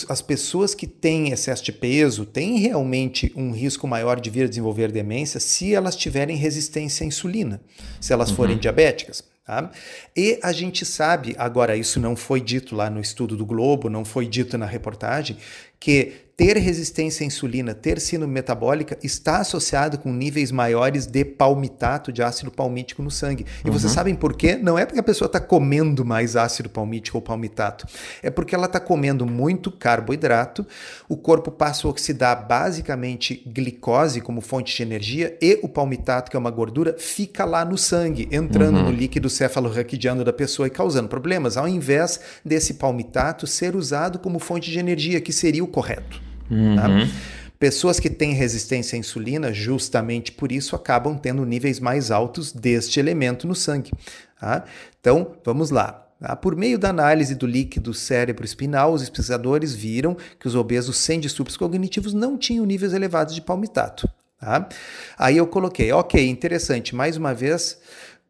as 0.09 0.21
pessoas 0.21 0.73
que 0.73 0.87
têm 0.87 1.31
excesso 1.31 1.63
de 1.63 1.71
peso 1.71 2.25
têm 2.25 2.57
realmente 2.57 3.31
um 3.35 3.51
risco 3.51 3.87
maior 3.87 4.19
de 4.19 4.29
vir 4.29 4.45
a 4.45 4.47
desenvolver 4.47 4.91
demência 4.91 5.39
se 5.39 5.75
elas 5.75 5.95
tiverem 5.95 6.37
resistência 6.37 7.03
à 7.03 7.07
insulina, 7.07 7.61
se 7.99 8.13
elas 8.13 8.29
uhum. 8.29 8.35
forem 8.35 8.57
diabéticas. 8.57 9.23
Tá? 9.45 9.69
E 10.17 10.39
a 10.41 10.51
gente 10.51 10.83
sabe, 10.83 11.35
agora 11.37 11.77
isso 11.77 11.99
não 11.99 12.15
foi 12.15 12.41
dito 12.41 12.75
lá 12.75 12.89
no 12.89 12.99
estudo 12.99 13.37
do 13.37 13.45
Globo, 13.45 13.91
não 13.91 14.03
foi 14.03 14.25
dito 14.25 14.57
na 14.57 14.65
reportagem, 14.65 15.37
que 15.79 16.25
ter 16.37 16.57
resistência 16.57 17.23
à 17.23 17.27
insulina, 17.27 17.73
ter 17.73 17.99
síndrome 17.99 18.33
metabólica, 18.33 18.97
está 19.01 19.37
associado 19.37 19.97
com 19.97 20.11
níveis 20.11 20.51
maiores 20.51 21.05
de 21.05 21.23
palmitato, 21.23 22.11
de 22.11 22.21
ácido 22.21 22.51
palmítico 22.51 23.01
no 23.01 23.09
sangue. 23.09 23.45
E 23.63 23.67
uhum. 23.67 23.73
vocês 23.73 23.93
sabem 23.93 24.13
por 24.13 24.35
quê? 24.35 24.57
Não 24.61 24.77
é 24.77 24.85
porque 24.85 24.99
a 24.99 25.03
pessoa 25.03 25.27
está 25.27 25.39
comendo 25.39 26.03
mais 26.03 26.35
ácido 26.35 26.69
palmítico 26.69 27.17
ou 27.17 27.21
palmitato, 27.21 27.87
é 28.21 28.29
porque 28.29 28.53
ela 28.53 28.65
está 28.65 28.79
comendo 28.79 29.25
muito 29.25 29.71
carboidrato, 29.71 30.65
o 31.07 31.15
corpo 31.15 31.51
passa 31.51 31.87
a 31.87 31.91
oxidar 31.91 32.45
basicamente 32.45 33.41
glicose 33.47 34.19
como 34.19 34.41
fonte 34.41 34.75
de 34.75 34.83
energia 34.83 35.37
e 35.41 35.59
o 35.63 35.69
palmitato, 35.69 36.29
que 36.29 36.35
é 36.35 36.39
uma 36.39 36.51
gordura, 36.51 36.95
fica 36.97 37.45
lá 37.45 37.63
no 37.63 37.77
sangue, 37.77 38.27
entrando 38.29 38.77
uhum. 38.79 38.85
no 38.85 38.91
líquido 38.91 39.29
cefalorraquidiano 39.29 40.23
da 40.23 40.33
pessoa 40.33 40.67
e 40.67 40.71
causando 40.71 41.07
problemas, 41.07 41.55
ao 41.55 41.67
invés 41.67 42.19
desse 42.43 42.73
palmitato 42.73 43.47
ser 43.47 43.73
usado 43.73 44.19
como 44.19 44.37
fonte 44.37 44.69
de 44.69 44.79
energia, 44.79 45.21
que 45.21 45.31
seria 45.31 45.63
correto. 45.67 46.21
Uhum. 46.49 46.75
Tá? 46.75 46.87
Pessoas 47.57 47.99
que 47.99 48.09
têm 48.09 48.33
resistência 48.33 48.97
à 48.97 48.99
insulina, 48.99 49.53
justamente 49.53 50.31
por 50.31 50.51
isso, 50.51 50.75
acabam 50.75 51.17
tendo 51.17 51.45
níveis 51.45 51.79
mais 51.79 52.11
altos 52.11 52.51
deste 52.51 52.99
elemento 52.99 53.47
no 53.47 53.55
sangue. 53.55 53.91
Tá? 54.39 54.65
Então, 54.99 55.35
vamos 55.43 55.69
lá. 55.69 56.05
Tá? 56.19 56.35
Por 56.35 56.55
meio 56.55 56.77
da 56.77 56.89
análise 56.89 57.33
do 57.33 57.47
líquido 57.47 57.93
cérebro 57.93 58.45
espinal, 58.45 58.93
os 58.93 59.09
pesquisadores 59.09 59.73
viram 59.73 60.15
que 60.39 60.47
os 60.47 60.55
obesos 60.55 60.97
sem 60.97 61.19
distúrbios 61.19 61.57
cognitivos 61.57 62.13
não 62.13 62.37
tinham 62.37 62.65
níveis 62.65 62.93
elevados 62.93 63.33
de 63.33 63.41
palmitato. 63.41 64.07
Tá? 64.39 64.67
Aí 65.17 65.37
eu 65.37 65.47
coloquei, 65.47 65.91
ok, 65.91 66.29
interessante, 66.29 66.93
mais 66.93 67.15
uma 67.15 67.33
vez, 67.33 67.79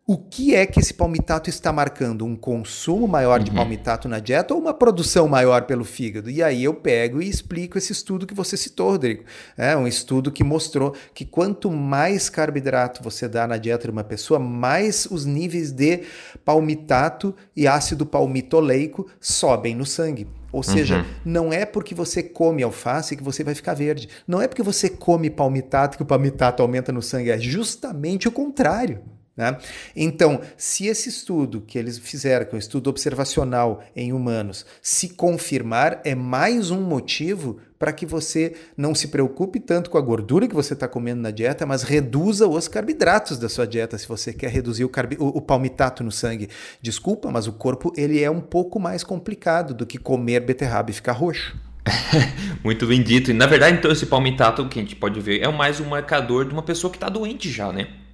o 0.07 0.17
que 0.17 0.53
é 0.53 0.67
que 0.67 0.79
esse 0.79 0.93
palmitato 0.93 1.49
está 1.49 1.73
marcando? 1.73 2.25
Um 2.25 2.35
consumo 2.35 3.07
maior 3.07 3.41
de 3.41 3.49
uhum. 3.49 3.57
palmitato 3.57 4.07
na 4.07 4.19
dieta 4.19 4.53
ou 4.53 4.61
uma 4.61 4.73
produção 4.73 5.27
maior 5.27 5.63
pelo 5.63 5.83
fígado? 5.83 6.29
E 6.29 6.43
aí 6.43 6.63
eu 6.63 6.75
pego 6.75 7.23
e 7.23 7.27
explico 7.27 7.75
esse 7.75 7.91
estudo 7.91 8.27
que 8.27 8.33
você 8.35 8.55
citou, 8.55 8.91
Rodrigo. 8.91 9.23
É 9.57 9.75
um 9.75 9.87
estudo 9.87 10.31
que 10.31 10.43
mostrou 10.43 10.93
que 11.11 11.25
quanto 11.25 11.71
mais 11.71 12.29
carboidrato 12.29 13.01
você 13.01 13.27
dá 13.27 13.47
na 13.47 13.57
dieta 13.57 13.87
de 13.87 13.91
uma 13.91 14.03
pessoa, 14.03 14.39
mais 14.39 15.07
os 15.09 15.25
níveis 15.25 15.71
de 15.71 16.03
palmitato 16.45 17.35
e 17.55 17.67
ácido 17.67 18.05
palmitoleico 18.05 19.07
sobem 19.19 19.73
no 19.73 19.87
sangue. 19.87 20.27
Ou 20.51 20.61
seja, 20.61 20.99
uhum. 20.99 21.05
não 21.25 21.51
é 21.51 21.65
porque 21.65 21.95
você 21.95 22.21
come 22.21 22.61
alface 22.61 23.17
que 23.17 23.23
você 23.23 23.43
vai 23.43 23.55
ficar 23.55 23.73
verde. 23.73 24.07
Não 24.27 24.39
é 24.39 24.47
porque 24.47 24.61
você 24.61 24.87
come 24.87 25.31
palmitato 25.31 25.97
que 25.97 26.03
o 26.03 26.05
palmitato 26.05 26.61
aumenta 26.61 26.91
no 26.91 27.01
sangue. 27.01 27.31
É 27.31 27.39
justamente 27.39 28.27
o 28.27 28.31
contrário. 28.31 29.14
Né? 29.35 29.57
Então, 29.93 30.39
se 30.55 30.87
esse 30.87 31.09
estudo 31.09 31.59
que 31.59 31.77
eles 31.77 31.97
fizeram, 31.97 32.45
que 32.45 32.53
é 32.53 32.55
um 32.55 32.59
estudo 32.59 32.89
observacional 32.89 33.83
em 33.93 34.13
humanos, 34.13 34.65
se 34.81 35.09
confirmar, 35.09 35.99
é 36.05 36.15
mais 36.15 36.71
um 36.71 36.81
motivo 36.81 37.59
para 37.77 37.91
que 37.91 38.05
você 38.05 38.55
não 38.77 38.95
se 38.95 39.09
preocupe 39.09 39.59
tanto 39.59 39.89
com 39.89 39.97
a 39.97 40.01
gordura 40.01 40.47
que 40.47 40.55
você 40.55 40.73
está 40.73 40.87
comendo 40.87 41.21
na 41.21 41.31
dieta, 41.31 41.65
mas 41.65 41.83
reduza 41.83 42.47
os 42.47 42.69
carboidratos 42.69 43.37
da 43.37 43.49
sua 43.49 43.67
dieta, 43.67 43.97
se 43.97 44.07
você 44.07 44.31
quer 44.31 44.49
reduzir 44.49 44.85
o, 44.85 44.91
o 45.19 45.41
palmitato 45.41 46.01
no 46.01 46.13
sangue. 46.13 46.49
Desculpa, 46.81 47.29
mas 47.29 47.45
o 47.45 47.51
corpo 47.51 47.91
ele 47.97 48.23
é 48.23 48.31
um 48.31 48.39
pouco 48.39 48.79
mais 48.79 49.03
complicado 49.03 49.73
do 49.73 49.85
que 49.85 49.97
comer 49.97 50.39
beterraba 50.39 50.91
e 50.91 50.93
ficar 50.93 51.11
roxo. 51.11 51.57
Muito 52.63 52.87
bem 52.87 53.03
dito. 53.03 53.31
E 53.31 53.33
na 53.33 53.45
verdade, 53.45 53.77
então, 53.77 53.91
esse 53.91 54.05
palmitato 54.05 54.67
que 54.69 54.79
a 54.79 54.81
gente 54.81 54.95
pode 54.95 55.19
ver 55.19 55.43
é 55.43 55.51
mais 55.51 55.81
um 55.81 55.85
marcador 55.85 56.45
de 56.45 56.53
uma 56.53 56.63
pessoa 56.63 56.89
que 56.89 56.97
está 56.97 57.09
doente 57.09 57.51
já, 57.51 57.71
né? 57.73 58.04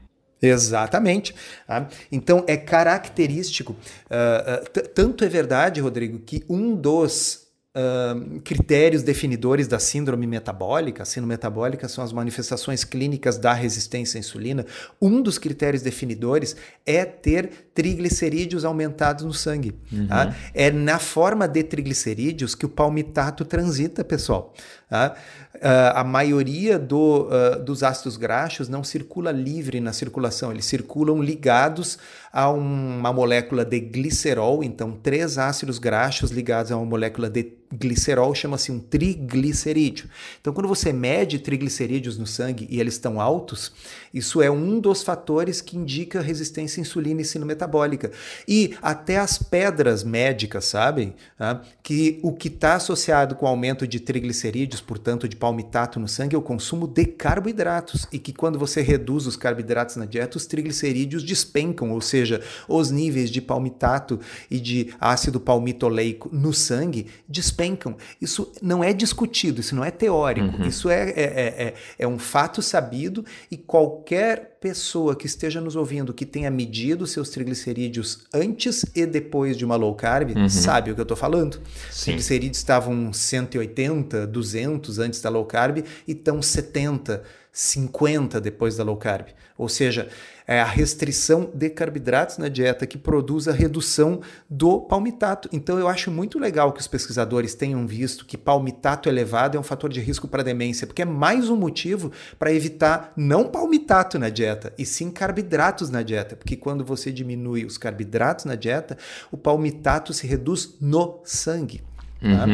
Exatamente. 0.41 1.35
Tá? 1.67 1.87
Então 2.11 2.43
é 2.47 2.57
característico. 2.57 3.73
Uh, 4.09 4.79
uh, 4.79 4.89
tanto 4.89 5.23
é 5.23 5.29
verdade, 5.29 5.79
Rodrigo, 5.79 6.19
que 6.19 6.43
um 6.49 6.75
dos 6.75 7.41
uh, 7.75 8.39
critérios 8.41 9.03
definidores 9.03 9.67
da 9.67 9.79
síndrome 9.79 10.27
metabólica, 10.27 11.03
a 11.03 11.05
síndrome 11.05 11.33
metabólica 11.33 11.87
são 11.87 12.03
as 12.03 12.11
manifestações 12.11 12.83
clínicas 12.83 13.37
da 13.37 13.53
resistência 13.53 14.17
à 14.17 14.19
insulina. 14.19 14.65
Um 15.01 15.21
dos 15.21 15.37
critérios 15.37 15.81
definidores 15.81 16.55
é 16.85 17.05
ter 17.05 17.69
triglicerídeos 17.73 18.65
aumentados 18.65 19.23
no 19.23 19.33
sangue. 19.33 19.75
Uhum. 19.91 20.07
Tá? 20.07 20.35
É 20.53 20.71
na 20.71 20.99
forma 20.99 21.47
de 21.47 21.63
triglicerídeos 21.63 22.55
que 22.55 22.65
o 22.65 22.69
palmitato 22.69 23.45
transita, 23.45 24.03
pessoal. 24.03 24.53
Tá? 24.91 25.15
Uh, 25.55 25.95
a 25.95 26.03
maioria 26.03 26.77
do, 26.77 27.29
uh, 27.29 27.63
dos 27.63 27.81
ácidos 27.81 28.17
graxos 28.17 28.67
não 28.67 28.83
circula 28.83 29.31
livre 29.31 29.79
na 29.79 29.93
circulação, 29.93 30.51
eles 30.51 30.65
circulam 30.65 31.21
ligados 31.21 31.97
a 32.33 32.49
uma 32.49 33.13
molécula 33.13 33.63
de 33.63 33.79
glicerol. 33.79 34.61
Então, 34.63 34.91
três 34.91 35.37
ácidos 35.37 35.79
graxos 35.79 36.29
ligados 36.29 36.73
a 36.73 36.77
uma 36.77 36.85
molécula 36.85 37.29
de 37.29 37.53
glicerol 37.73 38.35
chama-se 38.35 38.71
um 38.71 38.79
triglicerídeo. 38.79 40.09
Então, 40.39 40.53
quando 40.53 40.67
você 40.67 40.91
mede 40.91 41.39
triglicerídeos 41.39 42.17
no 42.17 42.27
sangue 42.27 42.67
e 42.69 42.79
eles 42.79 42.95
estão 42.95 43.21
altos, 43.21 43.71
isso 44.13 44.41
é 44.41 44.51
um 44.51 44.79
dos 44.79 45.03
fatores 45.03 45.61
que 45.61 45.77
indica 45.77 46.21
resistência 46.21 46.79
à 46.79 46.81
insulina 46.81 47.21
e 47.21 47.25
sino 47.25 47.45
metabólica. 47.45 48.11
E 48.47 48.75
até 48.81 49.17
as 49.17 49.37
pedras 49.37 50.03
médicas 50.03 50.65
sabem 50.65 51.13
tá? 51.37 51.61
que 51.81 52.19
o 52.21 52.33
que 52.33 52.49
está 52.49 52.75
associado 52.75 53.35
com 53.35 53.47
aumento 53.47 53.87
de 53.87 53.99
triglicerídeos 53.99 54.80
portanto, 54.81 55.27
de 55.27 55.35
palmitato 55.35 55.99
no 55.99 56.07
sangue 56.07 56.35
é 56.35 56.39
o 56.39 56.41
consumo 56.41 56.87
de 56.87 57.05
carboidratos 57.05 58.07
e 58.11 58.19
que 58.19 58.33
quando 58.33 58.59
você 58.59 58.81
reduz 58.81 59.27
os 59.27 59.35
carboidratos 59.35 59.95
na 59.95 60.05
dieta, 60.05 60.37
os 60.37 60.45
triglicerídeos 60.45 61.23
despencam, 61.23 61.91
ou 61.91 62.01
seja, 62.01 62.41
os 62.67 62.91
níveis 62.91 63.29
de 63.29 63.41
palmitato 63.41 64.19
e 64.49 64.59
de 64.59 64.93
ácido 64.99 65.39
palmitoleico 65.39 66.29
no 66.31 66.53
sangue 66.53 67.07
despencam. 67.27 67.95
Isso 68.19 68.51
não 68.61 68.83
é 68.83 68.93
discutido, 68.93 69.61
isso 69.61 69.75
não 69.75 69.83
é 69.83 69.91
teórico, 69.91 70.57
uhum. 70.57 70.67
isso 70.67 70.89
é, 70.89 71.09
é, 71.09 71.21
é, 71.21 71.63
é, 71.67 71.73
é 71.99 72.07
um 72.07 72.19
fato 72.19 72.61
sabido 72.61 73.25
e 73.49 73.57
qualquer 73.57 74.50
pessoa 74.61 75.15
que 75.15 75.25
esteja 75.25 75.59
nos 75.59 75.75
ouvindo 75.75 76.13
que 76.13 76.23
tenha 76.23 76.51
medido 76.51 77.07
seus 77.07 77.29
triglicerídeos 77.29 78.19
antes 78.31 78.85
e 78.95 79.07
depois 79.07 79.57
de 79.57 79.65
uma 79.65 79.75
low 79.75 79.95
carb 79.95 80.37
uhum. 80.37 80.47
sabe 80.47 80.91
o 80.91 80.93
que 80.93 81.01
eu 81.01 81.03
estou 81.03 81.17
falando. 81.17 81.59
Os 81.89 82.01
triglicerídeos 82.01 82.59
estavam 82.59 83.11
180, 83.11 84.27
200 84.27 84.99
antes 84.99 85.19
da 85.19 85.31
low 85.31 85.45
carb 85.45 85.79
e 86.07 86.11
estão 86.11 86.43
70, 86.43 87.23
50 87.51 88.39
depois 88.39 88.77
da 88.77 88.83
low 88.83 88.97
carb. 88.97 89.27
Ou 89.57 89.69
seja, 89.69 90.09
é 90.47 90.59
a 90.59 90.65
restrição 90.65 91.49
de 91.53 91.69
carboidratos 91.69 92.37
na 92.37 92.47
dieta 92.47 92.87
que 92.87 92.97
produz 92.97 93.47
a 93.47 93.51
redução 93.51 94.21
do 94.49 94.81
palmitato. 94.81 95.47
Então 95.51 95.77
eu 95.77 95.87
acho 95.87 96.09
muito 96.09 96.39
legal 96.39 96.73
que 96.73 96.81
os 96.81 96.87
pesquisadores 96.87 97.53
tenham 97.53 97.85
visto 97.85 98.25
que 98.25 98.37
palmitato 98.37 99.07
elevado 99.07 99.55
é 99.55 99.59
um 99.59 99.63
fator 99.63 99.89
de 99.89 99.99
risco 99.99 100.27
para 100.27 100.43
demência, 100.43 100.87
porque 100.87 101.03
é 101.03 101.05
mais 101.05 101.49
um 101.49 101.55
motivo 101.55 102.11
para 102.39 102.51
evitar 102.51 103.13
não 103.15 103.47
palmitato 103.47 104.17
na 104.17 104.29
dieta, 104.29 104.73
e 104.77 104.85
sim 104.85 105.11
carboidratos 105.11 105.89
na 105.89 106.01
dieta, 106.01 106.35
porque 106.35 106.55
quando 106.55 106.83
você 106.83 107.11
diminui 107.11 107.63
os 107.63 107.77
carboidratos 107.77 108.45
na 108.45 108.55
dieta, 108.55 108.97
o 109.31 109.37
palmitato 109.37 110.13
se 110.13 110.25
reduz 110.25 110.75
no 110.81 111.21
sangue. 111.23 111.81
Tá? 112.19 112.45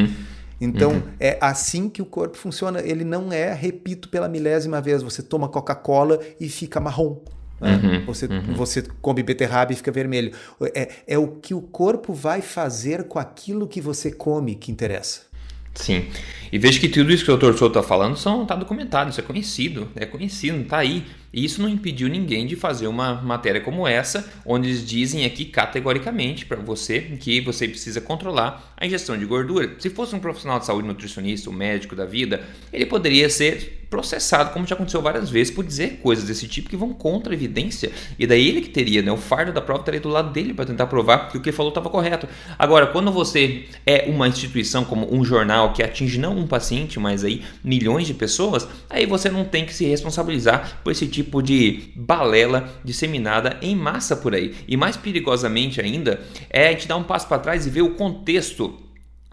Então, 0.60 0.91
uhum. 0.91 1.04
é 1.20 1.38
assim 1.39 1.88
que 1.88 2.02
o 2.02 2.06
corpo 2.06 2.36
funciona. 2.36 2.82
Ele 2.82 3.04
não 3.04 3.32
é, 3.32 3.54
repito 3.54 4.10
pela 4.10 4.28
milésima 4.28 4.82
vez, 4.82 5.04
você 5.04 5.22
toma 5.22 5.48
Coca-Cola 5.48 6.20
e 6.39 6.50
fica 6.50 6.80
marrom. 6.80 7.17
Né? 7.60 7.76
Uhum, 7.76 8.06
você, 8.06 8.26
uhum. 8.26 8.54
você 8.56 8.84
come 9.02 9.24
beterraba 9.24 9.74
e 9.74 9.76
fica 9.76 9.91
vermelho. 9.91 10.32
É, 10.74 10.89
é 11.08 11.17
o 11.17 11.28
que 11.28 11.54
o 11.54 11.62
corpo 11.62 12.13
vai 12.13 12.41
fazer 12.41 13.04
com 13.06 13.20
aquilo 13.20 13.67
que 13.67 13.82
você 13.82 14.12
come 14.12 14.56
que 14.56 14.72
interessa. 14.72 15.22
Sim. 15.76 16.06
E 16.52 16.58
veja 16.58 16.80
que 16.80 16.89
tudo 16.89 17.12
isso 17.12 17.24
que 17.24 17.32
o 17.32 17.38
Dr. 17.38 17.56
Souto 17.56 17.80
está 17.80 17.84
falando 17.84 18.15
está 18.15 18.56
documentado, 18.56 19.12
isso 19.12 19.20
é 19.20 19.24
conhecido, 19.24 19.89
é 19.96 20.06
conhecido, 20.06 20.62
está 20.62 20.78
aí. 20.78 21.06
E 21.34 21.44
isso 21.44 21.62
não 21.62 21.70
impediu 21.70 22.08
ninguém 22.08 22.46
de 22.46 22.56
fazer 22.56 22.88
uma 22.88 23.22
matéria 23.22 23.62
como 23.62 23.88
essa, 23.88 24.32
onde 24.46 24.70
eles 24.70 24.86
dizem 24.86 25.26
aqui 25.26 25.46
categoricamente 25.46 26.46
para 26.46 26.58
você 26.58 27.02
que 27.20 27.42
você 27.42 27.68
precisa 27.68 28.00
controlar 28.00 28.74
a 28.78 28.86
ingestão 28.86 29.18
de 29.18 29.26
gordura. 29.26 29.76
Se 29.80 29.90
fosse 29.90 30.16
um 30.16 30.20
profissional 30.20 30.60
de 30.60 30.66
saúde, 30.66 30.88
nutricionista, 30.88 31.50
um 31.50 31.54
médico 31.54 31.96
da 31.96 32.06
vida, 32.06 32.44
ele 32.72 32.86
poderia 32.86 33.30
ser 33.30 33.87
processado, 33.89 34.52
como 34.52 34.65
já 34.65 34.76
aconteceu 34.76 35.02
várias 35.02 35.30
vezes, 35.30 35.54
por 35.54 35.63
dizer 35.63 36.00
coisas 36.02 36.26
desse 36.26 36.47
tipo 36.47 36.69
que 36.69 36.78
vão 36.78 36.93
contra 36.93 37.34
a 37.34 37.36
evidência. 37.36 37.91
E 38.17 38.28
daí 38.28 38.47
ele 38.47 38.62
que 38.62 38.69
teria, 38.69 39.02
né? 39.02 39.12
O 39.12 39.17
fardo 39.17 39.54
da 39.54 39.62
prova 39.62 39.82
estaria 39.82 40.00
do 40.00 40.10
lado 40.10 40.32
dele 40.32 40.54
para 40.54 40.65
tentar 40.65 40.88
provar 40.88 41.30
que 41.30 41.38
o 41.38 41.41
que 41.41 41.50
ele 41.50 41.56
falou 41.56 41.69
estava 41.69 41.89
correto. 41.89 42.28
Agora, 42.58 42.88
quando 42.88 43.12
você 43.12 43.65
é 43.86 44.06
uma 44.08 44.28
instituição 44.28 44.84
como 44.84 45.13
um 45.13 45.23
jornal 45.23 45.73
que 45.73 45.84
atinge 45.84 46.19
não 46.19 46.38
um 46.38 46.47
paciente, 46.47 47.00
mas 47.00 47.23
aí 47.23 47.43
milhões 47.63 48.08
de 48.08 48.13
pessoas, 48.13 48.67
aí 48.89 49.06
você 49.06 49.30
não 49.30 49.45
tem 49.45 49.65
que 49.65 49.73
se 49.73 49.86
responsabilizar 49.86 50.82
por 50.84 50.91
esse 50.91 51.08
tipo 51.08 51.41
de 51.41 51.91
balela 51.95 52.69
disseminada 52.84 53.58
em 53.62 53.76
massa 53.76 54.15
por 54.15 54.34
aí. 54.34 54.56
E 54.67 54.76
mais 54.76 54.97
perigosamente 54.97 55.80
ainda 55.80 56.21
é 56.50 56.67
a 56.67 56.71
gente 56.71 56.88
dar 56.88 56.97
um 56.97 57.04
passo 57.04 57.28
para 57.28 57.39
trás 57.39 57.65
e 57.65 57.69
ver 57.69 57.82
o 57.82 57.95
contexto 57.95 58.87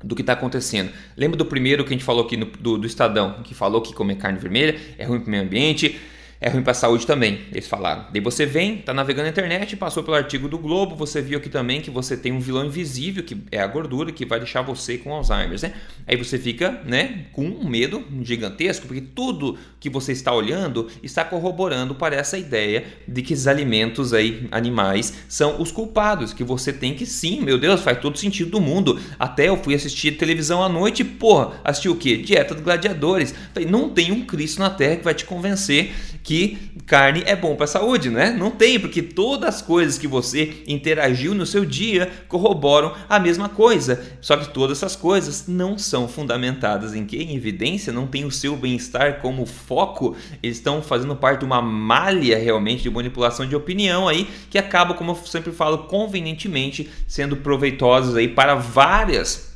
do 0.05 0.15
que 0.15 0.23
está 0.23 0.35
acontecendo. 0.35 0.91
Lembra 1.17 1.37
do 1.37 1.47
primeiro 1.47 1.83
que 1.85 1.91
a 1.91 1.93
gente 1.93 2.05
falou 2.05 2.25
aqui 2.25 2.37
no, 2.37 2.47
do, 2.47 2.79
do 2.79 2.87
Estadão, 2.87 3.43
que 3.43 3.55
falou 3.55 3.81
que 3.81 3.95
comer 3.95 4.17
carne 4.17 4.39
vermelha 4.39 4.79
é 4.99 5.05
ruim 5.05 5.21
para 5.21 5.29
o 5.29 5.31
meio 5.31 5.43
ambiente, 5.43 5.99
é 6.45 6.51
ruim 6.51 6.63
para 6.63 6.73
a 6.73 6.75
saúde 6.75 7.07
também, 7.07 7.41
eles 7.51 7.67
falaram. 7.67 8.05
Daí 8.13 8.21
você 8.21 8.45
vem, 8.45 8.77
tá 8.77 8.93
navegando 8.93 9.25
na 9.25 9.31
internet, 9.31 9.75
passou 9.79 10.03
pelo 10.03 10.15
artigo 10.15 10.47
do 10.47 10.59
Globo, 10.59 10.95
você 10.95 11.23
viu 11.23 11.39
aqui 11.39 11.49
também 11.49 11.81
que 11.81 11.91
você 11.91 12.19
tem 12.19 12.33
um 12.33 12.39
vilão 12.39 12.67
invisível, 12.67 13.25
que 13.25 13.35
é 13.51 13.61
a 13.61 13.67
gordura, 13.67 14.13
que 14.13 14.27
vai 14.27 14.39
deixar 14.39 14.61
você 14.61 14.99
com 14.99 15.15
Alzheimer, 15.15 15.59
né? 15.63 15.73
Aí 16.07 16.17
você 16.17 16.39
fica, 16.39 16.83
né, 16.85 17.25
com 17.33 17.47
um 17.47 17.67
medo 17.67 18.05
gigantesco, 18.21 18.87
porque 18.87 19.01
tudo 19.01 19.57
que 19.81 19.89
você 19.89 20.13
está 20.13 20.35
olhando 20.35 20.87
está 21.03 21.25
corroborando 21.25 21.95
para 21.95 22.15
essa 22.15 22.37
ideia 22.37 22.85
de 23.09 23.23
que 23.23 23.33
esses 23.33 23.47
alimentos 23.47 24.13
aí, 24.13 24.47
animais, 24.51 25.15
são 25.27 25.63
os 25.63 25.73
culpados, 25.73 26.35
que 26.35 26.45
você 26.45 26.75
tem 26.75 26.93
que 26.93 27.07
sim, 27.07 27.41
meu 27.41 27.57
Deus, 27.57 27.81
faz 27.81 27.99
todo 27.99 28.19
sentido 28.19 28.51
do 28.51 28.61
mundo. 28.61 29.01
Até 29.19 29.49
eu 29.49 29.57
fui 29.57 29.75
assistir 29.75 30.19
televisão 30.19 30.63
à 30.63 30.69
noite, 30.69 31.03
porra, 31.05 31.53
assistir 31.65 31.89
o 31.89 31.97
quê? 31.97 32.19
Dieta 32.19 32.53
dos 32.53 32.63
gladiadores. 32.63 33.35
Falei, 33.55 33.67
não 33.67 33.89
tem 33.89 34.13
um 34.13 34.27
Cristo 34.27 34.59
na 34.59 34.69
Terra 34.69 34.97
que 34.97 35.05
vai 35.05 35.15
te 35.15 35.25
convencer 35.25 35.91
que 36.25 36.73
carne 36.87 37.23
é 37.27 37.37
bom 37.37 37.55
para 37.55 37.65
a 37.65 37.69
saúde, 37.69 38.09
né? 38.09 38.31
Não 38.31 38.51
tem, 38.51 38.81
porque 38.81 39.03
todas 39.03 39.57
as 39.57 39.63
coisas 39.63 39.99
que 39.99 40.09
você 40.09 40.65
interagiu 40.67 41.35
no 41.35 41.45
seu 41.45 41.67
dia 41.67 42.11
corroboram 42.29 42.95
a 43.09 43.21
mesma 43.21 43.49
coisa. 43.49 44.03
Só 44.23 44.35
que 44.37 44.49
todas 44.49 44.79
essas 44.79 44.97
coisas 44.97 45.47
não 45.47 45.77
são 45.77 46.09
fundamentadas 46.09 46.95
em 46.95 47.05
que? 47.05 47.19
Em 47.19 47.37
evidência, 47.37 47.93
não 47.93 48.07
tem 48.07 48.25
o 48.25 48.31
seu 48.31 48.57
bem-estar 48.57 49.21
como 49.21 49.45
foco, 49.45 50.17
eles 50.43 50.57
estão 50.57 50.81
fazendo 50.81 51.15
parte 51.15 51.41
de 51.41 51.45
uma 51.45 51.61
malha 51.61 52.39
realmente 52.39 52.83
de 52.83 52.91
manipulação 52.91 53.47
de 53.47 53.55
opinião 53.55 54.09
aí, 54.09 54.27
que 54.49 54.57
acaba, 54.57 54.95
como 54.95 55.13
eu 55.13 55.17
sempre 55.27 55.53
falo, 55.53 55.85
convenientemente 55.85 56.89
sendo 57.07 57.37
proveitosos 57.37 58.17
aí 58.17 58.29
para 58.29 58.55
várias 58.55 59.54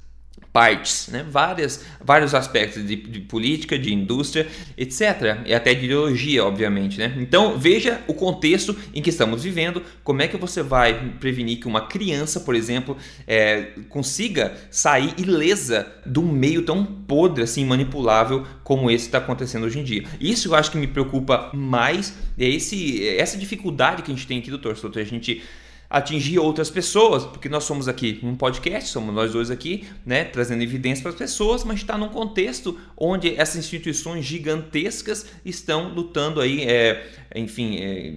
partes, 0.59 1.07
né? 1.07 1.25
Várias, 1.31 1.85
vários 2.05 2.35
aspectos 2.35 2.85
de, 2.85 2.97
de, 2.97 3.21
política, 3.21 3.79
de 3.79 3.95
indústria, 3.95 4.45
etc. 4.77 5.39
E 5.47 5.55
até 5.55 5.73
de 5.73 5.85
ideologia, 5.85 6.45
obviamente. 6.45 6.99
Né? 6.99 7.15
Então 7.19 7.57
veja 7.57 8.01
o 8.09 8.13
contexto 8.13 8.77
em 8.93 9.01
que 9.01 9.09
estamos 9.09 9.45
vivendo, 9.45 9.81
como 10.03 10.21
é 10.21 10.27
que 10.27 10.37
você 10.37 10.61
vai 10.61 11.13
prevenir 11.21 11.61
que 11.61 11.69
uma 11.69 11.83
criança, 11.83 12.41
por 12.41 12.57
exemplo, 12.57 12.97
é, 13.25 13.69
consiga 13.89 14.53
sair 14.69 15.15
ilesa 15.17 15.87
de 16.05 16.19
um 16.19 16.27
meio 16.27 16.63
tão 16.63 16.85
podre, 16.85 17.45
assim, 17.45 17.65
manipulável 17.65 18.45
como 18.65 18.91
esse 18.91 19.07
está 19.07 19.19
acontecendo 19.19 19.65
hoje 19.65 19.79
em 19.79 19.85
dia. 19.85 20.03
Isso 20.21 20.49
eu 20.49 20.57
acho 20.57 20.73
que 20.73 20.77
me 20.77 20.89
preocupa 20.89 21.53
mais, 21.55 22.17
é 22.37 22.49
esse, 22.49 23.07
essa 23.17 23.39
dificuldade 23.39 24.03
que 24.03 24.11
a 24.11 24.15
gente 24.15 24.27
tem 24.27 24.41
aqui, 24.41 24.51
doutor 24.51 24.77
Souto, 24.77 24.99
a 24.99 25.05
gente 25.05 25.41
atingir 25.91 26.39
outras 26.39 26.69
pessoas, 26.69 27.25
porque 27.25 27.49
nós 27.49 27.65
somos 27.65 27.89
aqui 27.89 28.21
um 28.23 28.37
podcast, 28.37 28.91
somos 28.91 29.15
nós 29.15 29.33
dois 29.33 29.51
aqui, 29.51 29.87
né, 30.05 30.23
trazendo 30.25 30.63
evidência 30.63 31.03
para 31.03 31.13
as 31.13 31.17
pessoas, 31.17 31.65
mas 31.65 31.77
está 31.77 31.97
num 31.97 32.09
contexto 32.09 32.79
onde 32.95 33.35
essas 33.37 33.57
instituições 33.57 34.25
gigantescas 34.25 35.27
estão 35.45 35.89
lutando 35.89 36.43
aí, 36.43 36.63
é, 36.63 37.07
enfim, 37.35 37.79
é, 37.79 38.15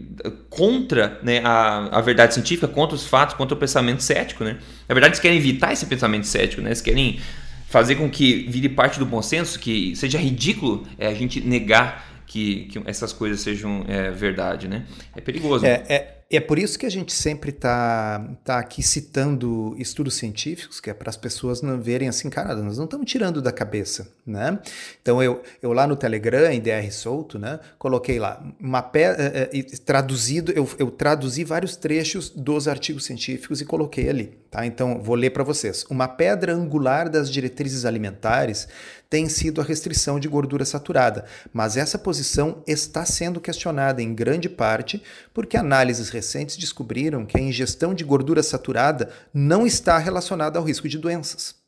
contra 0.49 1.19
né, 1.23 1.39
a, 1.45 1.97
a 1.97 2.01
verdade 2.01 2.34
científica, 2.34 2.67
contra 2.67 2.95
os 2.95 3.05
fatos, 3.05 3.36
contra 3.36 3.55
o 3.55 3.57
pensamento 3.57 4.03
cético, 4.03 4.43
né? 4.43 4.57
Na 4.89 4.93
verdade, 4.93 5.13
eles 5.13 5.21
querem 5.21 5.38
evitar 5.38 5.71
esse 5.71 5.86
pensamento 5.86 6.27
cético, 6.27 6.62
né? 6.62 6.69
Eles 6.69 6.81
querem 6.81 7.21
fazer 7.67 7.95
com 7.95 8.10
que 8.10 8.47
vire 8.49 8.67
parte 8.67 8.99
do 8.99 9.05
bom 9.05 9.21
senso, 9.21 9.57
que 9.57 9.95
seja 9.95 10.17
ridículo 10.17 10.86
é, 10.97 11.07
a 11.07 11.13
gente 11.13 11.39
negar 11.39 12.21
que, 12.27 12.65
que 12.65 12.81
essas 12.86 13.13
coisas 13.13 13.39
sejam 13.39 13.86
é, 13.88 14.12
verdade, 14.12 14.67
né? 14.67 14.86
É 15.15 15.21
perigoso. 15.21 15.65
É, 15.65 15.84
é 15.88 16.20
é 16.35 16.39
por 16.39 16.57
isso 16.57 16.77
que 16.79 16.85
a 16.85 16.89
gente 16.89 17.11
sempre 17.13 17.49
está 17.49 18.25
tá 18.43 18.59
aqui 18.59 18.81
citando 18.81 19.75
estudos 19.77 20.15
científicos, 20.15 20.79
que 20.79 20.89
é 20.89 20.93
para 20.93 21.09
as 21.09 21.17
pessoas 21.17 21.61
não 21.61 21.79
verem 21.79 22.07
assim, 22.07 22.29
cara, 22.29 22.55
nós 22.55 22.77
não 22.77 22.85
estamos 22.85 23.09
tirando 23.09 23.41
da 23.41 23.51
cabeça, 23.51 24.07
né? 24.25 24.59
Então 25.01 25.21
eu, 25.21 25.41
eu 25.61 25.73
lá 25.73 25.85
no 25.85 25.95
Telegram, 25.95 26.51
em 26.51 26.59
DR 26.59 26.89
Solto, 26.91 27.37
né, 27.37 27.59
coloquei 27.77 28.19
lá 28.19 28.41
uma 28.59 28.81
pe... 28.81 28.99
Eh, 28.99 29.49
eh, 29.53 29.63
traduzido, 29.85 30.51
eu, 30.51 30.69
eu 30.77 30.89
traduzi 30.89 31.43
vários 31.43 31.75
trechos 31.75 32.29
dos 32.29 32.67
artigos 32.67 33.05
científicos 33.05 33.61
e 33.61 33.65
coloquei 33.65 34.09
ali, 34.09 34.37
tá? 34.49 34.65
Então 34.65 35.01
vou 35.01 35.15
ler 35.15 35.31
para 35.31 35.43
vocês. 35.43 35.85
Uma 35.89 36.07
pedra 36.07 36.53
angular 36.53 37.09
das 37.09 37.29
diretrizes 37.31 37.85
alimentares 37.85 38.67
tem 39.12 39.28
sido 39.28 39.60
a 39.60 39.63
restrição 39.65 40.17
de 40.17 40.30
gordura 40.30 40.63
saturada, 40.63 41.26
mas 41.52 41.76
essa 41.76 42.00
posição 42.00 42.63
está 42.65 43.06
sendo 43.06 43.41
questionada 43.41 44.02
em 44.02 44.15
grande 44.15 44.47
parte 44.47 45.04
porque 45.34 45.58
análises 45.58 46.08
recentes 46.08 46.56
descobriram 46.56 47.26
que 47.26 47.38
a 47.38 47.41
ingestão 47.41 47.93
de 47.93 48.06
gordura 48.06 48.41
saturada 48.41 49.10
não 49.34 49.67
está 49.67 49.97
relacionada 49.97 50.58
ao 50.58 50.63
risco 50.63 50.88
de 50.88 50.97
doenças. 50.97 51.61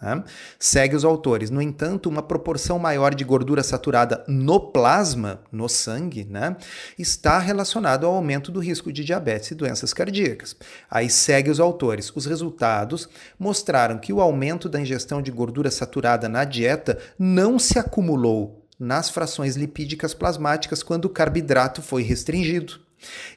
Né? 0.00 0.22
Segue 0.58 0.96
os 0.96 1.04
autores. 1.04 1.50
No 1.50 1.60
entanto, 1.60 2.08
uma 2.08 2.22
proporção 2.22 2.78
maior 2.78 3.14
de 3.14 3.24
gordura 3.24 3.62
saturada 3.62 4.24
no 4.26 4.58
plasma, 4.58 5.40
no 5.52 5.68
sangue, 5.68 6.24
né, 6.24 6.56
está 6.98 7.38
relacionado 7.38 8.06
ao 8.06 8.14
aumento 8.14 8.50
do 8.50 8.60
risco 8.60 8.92
de 8.92 9.04
diabetes 9.04 9.50
e 9.50 9.54
doenças 9.54 9.92
cardíacas. 9.92 10.56
Aí 10.90 11.10
segue 11.10 11.50
os 11.50 11.60
autores. 11.60 12.10
Os 12.14 12.26
resultados 12.26 13.08
mostraram 13.38 13.98
que 13.98 14.12
o 14.12 14.20
aumento 14.20 14.68
da 14.68 14.80
ingestão 14.80 15.20
de 15.20 15.30
gordura 15.30 15.70
saturada 15.70 16.28
na 16.28 16.44
dieta 16.44 16.98
não 17.18 17.58
se 17.58 17.78
acumulou 17.78 18.66
nas 18.78 19.10
frações 19.10 19.56
lipídicas 19.56 20.14
plasmáticas 20.14 20.82
quando 20.82 21.04
o 21.04 21.10
carboidrato 21.10 21.82
foi 21.82 22.02
restringido. 22.02 22.80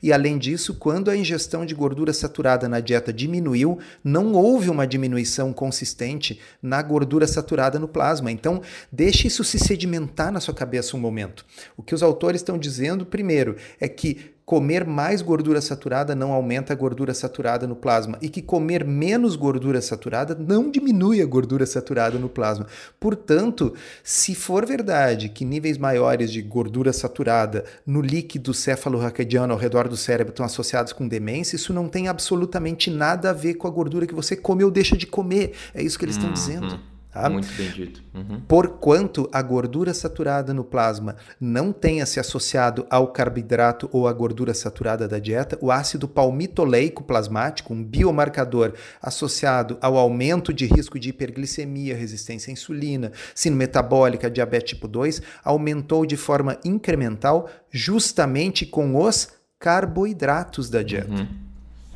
E 0.02 0.12
além 0.12 0.38
disso, 0.38 0.74
quando 0.76 1.10
a 1.10 1.16
ingestão 1.16 1.66
de 1.66 1.74
gordura 1.74 2.14
saturada 2.14 2.68
na 2.68 2.80
dieta 2.80 3.14
diminuiu, 3.14 3.80
não 4.04 4.34
houve 4.34 4.70
uma 4.70 4.86
diminuição 4.86 5.54
consistente 5.54 6.40
na 6.62 6.82
gordura 6.82 7.28
saturada 7.28 7.80
no 7.80 7.88
plasma. 7.88 8.32
Então, 8.32 8.62
deixe 8.92 9.28
isso 9.28 9.44
se 9.44 9.58
sedimentar 9.58 10.32
na 10.32 10.40
sua 10.40 10.54
cabeça 10.54 10.98
um 10.98 11.00
momento. 11.00 11.46
O 11.78 11.84
que 11.84 11.96
os 11.96 12.04
autores 12.04 12.42
estão 12.42 12.58
dizendo, 12.58 13.06
primeiro, 13.06 13.56
é 13.80 13.88
que 13.88 14.33
comer 14.46 14.86
mais 14.86 15.22
gordura 15.22 15.62
saturada 15.62 16.14
não 16.14 16.32
aumenta 16.34 16.74
a 16.74 16.76
gordura 16.76 17.14
saturada 17.14 17.66
no 17.66 17.76
plasma 17.76 18.18
e 18.22 18.30
que 18.30 18.42
comer 18.42 18.84
menos 18.84 19.36
gordura 19.36 19.82
saturada 19.82 20.36
não 20.36 20.70
diminui 20.70 21.22
a 21.22 21.26
gordura 21.26 21.66
saturada 21.66 22.18
no 22.20 22.28
plasma. 22.28 22.68
Portanto, 23.00 23.74
se 24.04 24.36
for 24.36 24.66
verdade 24.66 25.30
que 25.30 25.46
níveis 25.46 25.78
maiores 25.78 26.32
de 26.32 26.42
gordura 26.42 26.92
saturada 26.92 27.64
no 27.86 28.02
líquido 28.02 28.54
cefalorraquidiano 28.54 29.54
ao 29.54 29.60
redor 29.60 29.88
do 29.88 29.98
cérebro 29.98 30.32
estão 30.32 30.46
associados 30.46 30.92
com 30.92 31.08
demência, 31.08 31.56
isso 31.56 31.74
não 31.74 31.88
tem 31.88 32.08
absolutamente 32.08 32.90
nada 32.90 33.30
a 33.30 33.34
ver 33.34 33.56
com 33.56 33.68
a 33.68 33.72
gordura 33.72 34.06
que 34.06 34.16
você 34.16 34.36
come 34.36 34.64
ou 34.64 34.72
deixa 34.72 34.98
de 34.98 35.08
comer. 35.08 35.54
É 35.74 35.82
isso 35.82 35.98
que 35.98 36.06
eles 36.06 36.16
estão 36.16 36.30
uhum. 36.30 36.34
dizendo. 36.34 36.93
Tá? 37.14 37.30
Muito 37.30 37.54
bem 37.54 37.70
dito. 37.70 38.04
Uhum. 38.12 38.42
Porquanto 38.48 39.30
a 39.32 39.40
gordura 39.40 39.94
saturada 39.94 40.52
no 40.52 40.64
plasma 40.64 41.16
não 41.40 41.72
tenha 41.72 42.08
se 42.08 42.20
associado 42.20 42.88
ao 42.90 43.10
carboidrato 43.10 43.88
ou 43.92 44.08
à 44.08 44.14
gordura 44.14 44.52
saturada 44.52 45.08
da 45.08 45.20
dieta, 45.20 45.56
o 45.62 45.72
ácido 45.72 46.08
palmitoleico 46.08 47.04
plasmático, 47.04 47.72
um 47.72 47.84
biomarcador 47.84 48.74
associado 49.00 49.78
ao 49.80 49.96
aumento 49.96 50.52
de 50.52 50.66
risco 50.66 50.98
de 50.98 51.10
hiperglicemia, 51.10 51.96
resistência 51.96 52.50
à 52.50 52.54
insulina, 52.54 53.12
síndrome 53.36 53.66
metabólica, 53.66 54.32
diabetes 54.32 54.72
tipo 54.72 54.88
2, 54.88 55.22
aumentou 55.44 56.08
de 56.08 56.18
forma 56.18 56.58
incremental 56.66 57.48
justamente 57.70 58.66
com 58.66 58.96
os 58.96 59.30
carboidratos 59.60 60.68
da 60.68 60.82
dieta. 60.82 61.12
Uhum. 61.12 61.43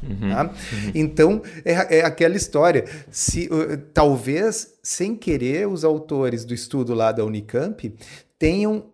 Uhum, 0.03 0.29
tá? 0.29 0.43
uhum. 0.43 0.91
Então, 0.93 1.41
é, 1.65 1.99
é, 1.99 2.05
aquela 2.05 2.35
história. 2.35 2.85
Se, 3.09 3.47
uh, 3.47 3.77
talvez, 3.93 4.75
sem 4.83 5.15
querer, 5.15 5.67
os 5.67 5.83
autores 5.83 6.45
do 6.45 6.53
estudo 6.53 6.93
lá 6.93 7.11
da 7.11 7.25
Unicamp 7.25 7.93
tenham 8.37 8.85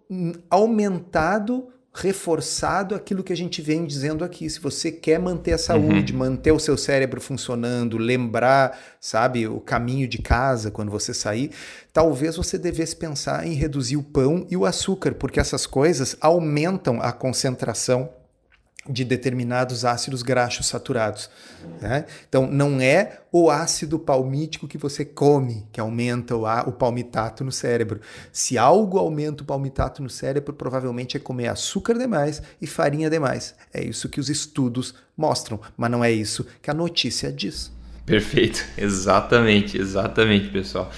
aumentado, 0.50 1.68
reforçado 1.94 2.96
aquilo 2.96 3.24
que 3.24 3.34
a 3.34 3.38
gente 3.38 3.62
vem 3.62 3.86
dizendo 3.86 4.24
aqui. 4.24 4.50
Se 4.50 4.60
você 4.60 4.92
quer 4.92 5.20
manter 5.20 5.54
a 5.54 5.58
saúde, 5.58 6.13
uhum. 6.13 6.20
manter 6.20 6.52
o 6.52 6.60
seu 6.60 6.78
cérebro 6.78 7.22
funcionando, 7.22 7.98
lembrar, 7.98 8.80
sabe, 9.00 9.48
o 9.48 9.60
caminho 9.60 10.08
de 10.08 10.18
casa 10.18 10.72
quando 10.72 10.89
você 10.89 11.13
sair, 11.13 11.52
talvez 11.92 12.36
você 12.36 12.58
devesse 12.58 12.96
pensar 12.96 13.46
em 13.46 13.54
reduzir 13.54 13.98
o 13.98 14.04
pão 14.04 14.48
e 14.50 14.58
o 14.58 14.66
açúcar, 14.66 15.13
porque 15.13 15.39
essas 15.39 15.68
coisas 15.68 16.16
aumentam 16.20 17.00
a 17.02 17.12
concentração 17.12 18.10
de 18.89 19.06
determinados 19.06 19.86
ácidos 19.86 20.22
graxos 20.22 20.67
saturados. 20.67 21.30
Né? 21.82 22.06
Então, 22.28 22.46
não 22.46 22.82
é 22.82 23.22
o 23.32 23.50
ácido 23.50 23.98
palmítico 23.98 24.67
que 24.67 24.78
você 24.78 25.06
come 25.06 25.65
que 25.72 25.80
aumenta 25.80 26.36
o, 26.36 26.43
o 26.43 26.72
palmitato 26.72 27.43
no 27.43 27.52
cérebro. 27.52 28.02
Se 28.32 28.58
algo 28.58 28.98
aumenta 28.98 29.43
o 29.43 29.46
palmitato 29.46 30.04
no 30.04 30.10
cérebro, 30.10 30.54
provavelmente 30.54 31.15
é 31.15 31.19
comer 31.19 31.48
açúcar 31.48 31.98
demais 31.98 32.41
e 32.62 32.67
farinha 32.67 33.10
demais. 33.10 33.56
É 33.74 33.84
isso 33.84 34.10
que 34.10 34.19
os 34.19 34.30
estudos 34.30 34.93
mostram, 35.15 35.60
mas 35.78 35.89
não 35.89 36.04
é 36.04 36.12
isso 36.12 36.46
que 36.62 36.69
a 36.69 36.74
notícia 36.74 37.32
diz. 37.32 37.72
Perfeito, 38.06 38.65
exatamente, 38.78 39.78
exatamente, 39.78 40.50
pessoal. 40.50 40.91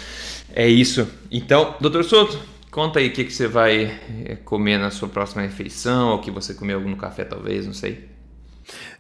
É 0.54 0.68
isso. 0.68 1.08
Então, 1.30 1.76
doutor 1.80 2.04
Souto, 2.04 2.40
Conta 2.76 3.00
aí 3.00 3.08
o 3.08 3.14
que, 3.14 3.24
que 3.24 3.32
você 3.32 3.48
vai 3.48 3.86
eh, 4.26 4.36
comer 4.44 4.78
na 4.78 4.92
sua 4.92 5.08
próxima 5.08 5.42
refeição, 5.42 6.10
ou 6.10 6.20
que 6.20 6.30
você 6.30 6.54
comeu 6.54 6.82
no 6.82 6.98
café, 6.98 7.24
talvez, 7.24 7.66
não 7.66 7.74
sei. 7.74 8.10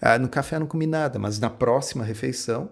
Ah, 0.01 0.17
no 0.17 0.29
café 0.29 0.57
não 0.57 0.65
comi 0.65 0.87
nada, 0.87 1.19
mas 1.19 1.41
na 1.41 1.49
próxima 1.49 2.01
refeição 2.01 2.69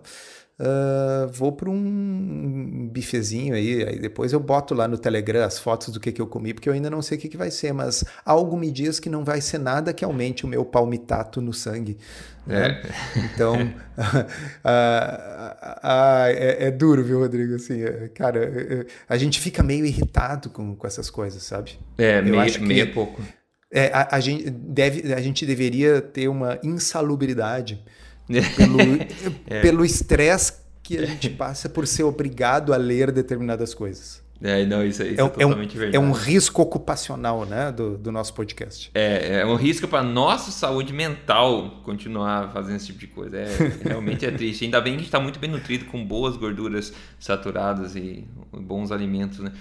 Uh, 0.59 1.27
vou 1.31 1.51
para 1.51 1.67
um 1.67 2.87
bifezinho 2.91 3.55
aí, 3.55 3.83
aí 3.83 3.99
depois 3.99 4.31
eu 4.31 4.39
boto 4.39 4.75
lá 4.75 4.87
no 4.87 4.99
Telegram 4.99 5.43
as 5.43 5.57
fotos 5.57 5.89
do 5.89 5.99
que, 5.99 6.11
que 6.11 6.21
eu 6.21 6.27
comi, 6.27 6.53
porque 6.53 6.69
eu 6.69 6.73
ainda 6.73 6.91
não 6.91 7.01
sei 7.01 7.17
o 7.17 7.21
que, 7.21 7.27
que 7.27 7.35
vai 7.35 7.49
ser, 7.49 7.73
mas 7.73 8.03
algo 8.23 8.55
me 8.55 8.69
diz 8.69 8.99
que 8.99 9.09
não 9.09 9.25
vai 9.25 9.41
ser 9.41 9.57
nada 9.57 9.91
que 9.91 10.05
aumente 10.05 10.45
o 10.45 10.47
meu 10.47 10.63
palmitato 10.63 11.41
no 11.41 11.53
sangue. 11.53 11.97
Né? 12.45 12.81
É. 12.83 13.19
Então, 13.19 13.55
uh, 13.55 13.65
uh, 14.63 16.27
é, 16.27 16.67
é, 16.67 16.71
duro, 16.71 17.03
viu, 17.03 17.19
Rodrigo? 17.19 17.55
Assim, 17.55 17.81
é, 17.81 18.09
cara, 18.09 18.43
é, 18.43 18.73
é, 18.81 18.85
a 19.09 19.17
gente 19.17 19.39
fica 19.39 19.63
meio 19.63 19.85
irritado 19.85 20.51
com, 20.51 20.75
com 20.75 20.85
essas 20.85 21.09
coisas, 21.09 21.41
sabe? 21.41 21.79
É, 21.97 22.19
eu 22.19 22.23
meio, 22.23 22.39
acho 22.39 22.59
que, 22.59 22.65
meio 22.65 22.93
pouco. 22.93 23.21
É, 23.71 23.87
a, 23.91 24.17
a, 24.17 24.19
gente 24.19 24.51
deve, 24.51 25.13
a 25.13 25.21
gente 25.21 25.47
deveria 25.47 25.99
ter 25.99 26.27
uma 26.27 26.59
insalubridade 26.63 27.83
pelo 29.61 29.83
é. 29.83 29.85
estresse 29.85 30.53
que 30.81 30.97
a 30.97 31.05
gente 31.05 31.29
passa 31.29 31.69
por 31.69 31.87
ser 31.87 32.03
obrigado 32.03 32.73
a 32.73 32.77
ler 32.77 33.11
determinadas 33.11 33.73
coisas. 33.73 34.21
É, 34.41 34.65
não, 34.65 34.85
isso, 34.85 35.01
isso 35.03 35.21
é, 35.21 35.25
é, 35.25 35.29
totalmente 35.29 35.73
é 35.73 35.77
um, 35.77 35.79
verdade. 35.79 35.95
É 35.95 35.99
um 35.99 36.11
risco 36.11 36.61
ocupacional, 36.61 37.45
né, 37.45 37.71
do, 37.71 37.97
do 37.97 38.11
nosso 38.11 38.33
podcast. 38.33 38.91
É, 38.93 39.39
é 39.39 39.45
um 39.45 39.55
risco 39.55 39.87
para 39.87 40.03
nossa 40.03 40.51
saúde 40.51 40.91
mental 40.91 41.81
continuar 41.85 42.51
fazendo 42.51 42.75
esse 42.75 42.87
tipo 42.87 42.99
de 42.99 43.07
coisa. 43.07 43.37
É, 43.37 43.47
realmente 43.87 44.25
é 44.25 44.31
triste. 44.31 44.65
Ainda 44.65 44.81
bem 44.81 44.93
que 44.93 44.97
a 44.97 44.99
gente 44.99 45.07
está 45.07 45.19
muito 45.21 45.39
bem 45.39 45.49
nutrido 45.49 45.85
com 45.85 46.05
boas 46.05 46.35
gorduras 46.35 46.91
saturadas 47.17 47.95
e 47.95 48.27
bons 48.51 48.91
alimentos, 48.91 49.39
né? 49.39 49.53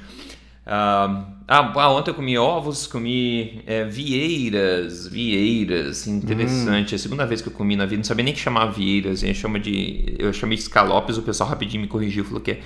Ah, 0.67 1.27
ah, 1.55 1.91
ontem 1.91 2.11
eu 2.11 2.15
comi 2.15 2.39
ovos, 2.39 2.87
comi 2.87 3.61
é, 3.67 3.85
vieiras, 3.85 5.07
vieiras, 5.07 6.07
interessante. 6.07 6.93
Hum. 6.93 6.95
É 6.95 6.97
a 6.97 6.99
segunda 6.99 7.27
vez 7.27 7.43
que 7.43 7.49
eu 7.49 7.53
comi 7.53 7.77
na 7.77 7.85
vida, 7.85 7.99
não 7.99 8.05
sabia 8.05 8.25
nem 8.25 8.33
que 8.33 8.41
chamava 8.41 8.73
vieiras, 8.73 9.23
eu, 9.23 9.35
chamo 9.35 9.59
de, 9.59 10.17
eu 10.19 10.33
chamei 10.33 10.57
de 10.57 10.63
escalopes, 10.63 11.19
o 11.19 11.23
pessoal 11.23 11.51
rapidinho 11.51 11.83
me 11.83 11.89
corrigiu, 11.89 12.25
falou 12.25 12.41
que 12.41 12.53
é, 12.53 12.61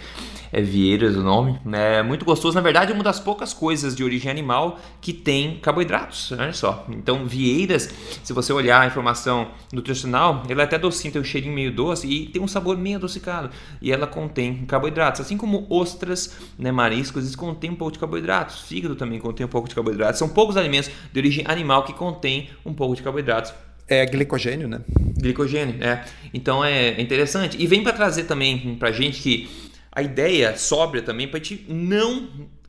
é 0.52 0.62
vieiras 0.62 1.16
o 1.16 1.22
nome. 1.24 1.58
É 1.72 2.00
muito 2.04 2.24
gostoso, 2.24 2.54
na 2.54 2.60
verdade 2.60 2.92
é 2.92 2.94
uma 2.94 3.02
das 3.02 3.18
poucas 3.18 3.52
coisas 3.52 3.96
de 3.96 4.04
origem 4.04 4.30
animal 4.30 4.78
que 5.00 5.12
tem 5.12 5.58
carboidratos, 5.58 6.30
olha 6.30 6.52
só. 6.52 6.86
Então 6.88 7.26
vieiras, 7.26 7.92
se 8.22 8.32
você 8.32 8.52
olhar 8.52 8.82
a 8.82 8.86
informação 8.86 9.48
nutricional, 9.72 10.44
ela 10.48 10.62
é 10.62 10.64
até 10.64 10.78
docinha, 10.78 11.12
tem 11.12 11.20
um 11.20 11.24
cheirinho 11.24 11.52
meio 11.52 11.72
doce 11.72 12.06
e 12.06 12.26
tem 12.26 12.40
um 12.40 12.46
sabor 12.46 12.78
meio 12.78 12.98
adocicado. 12.98 13.50
E 13.82 13.90
ela 13.90 14.06
contém 14.06 14.64
carboidratos, 14.64 15.22
assim 15.22 15.36
como 15.36 15.66
ostras, 15.68 16.36
né, 16.56 16.70
mariscos, 16.70 17.24
eles 17.24 17.34
contêm 17.34 17.70
um 17.70 17.74
pouco 17.74 17.94
de 17.94 17.98
carboidratos. 17.98 18.75
Fígado 18.76 18.94
também 18.94 19.18
contém 19.18 19.46
um 19.46 19.48
pouco 19.48 19.66
de 19.66 19.74
carboidratos. 19.74 20.18
São 20.18 20.28
poucos 20.28 20.54
alimentos 20.54 20.90
de 21.10 21.18
origem 21.18 21.42
animal 21.48 21.82
que 21.82 21.94
contêm 21.94 22.50
um 22.62 22.74
pouco 22.74 22.94
de 22.94 23.02
carboidratos. 23.02 23.54
É 23.88 24.04
glicogênio, 24.04 24.68
né? 24.68 24.82
Glicogênio, 25.18 25.82
é. 25.82 26.04
Então 26.34 26.62
é 26.62 27.00
interessante. 27.00 27.56
E 27.58 27.66
vem 27.66 27.82
para 27.82 27.94
trazer 27.94 28.24
também 28.24 28.76
para 28.76 28.92
gente 28.92 29.22
que 29.22 29.48
a 29.90 30.02
ideia 30.02 30.54
sóbria 30.58 31.00
também 31.00 31.26
para 31.26 31.38
gente 31.42 31.64
não 31.70 32.28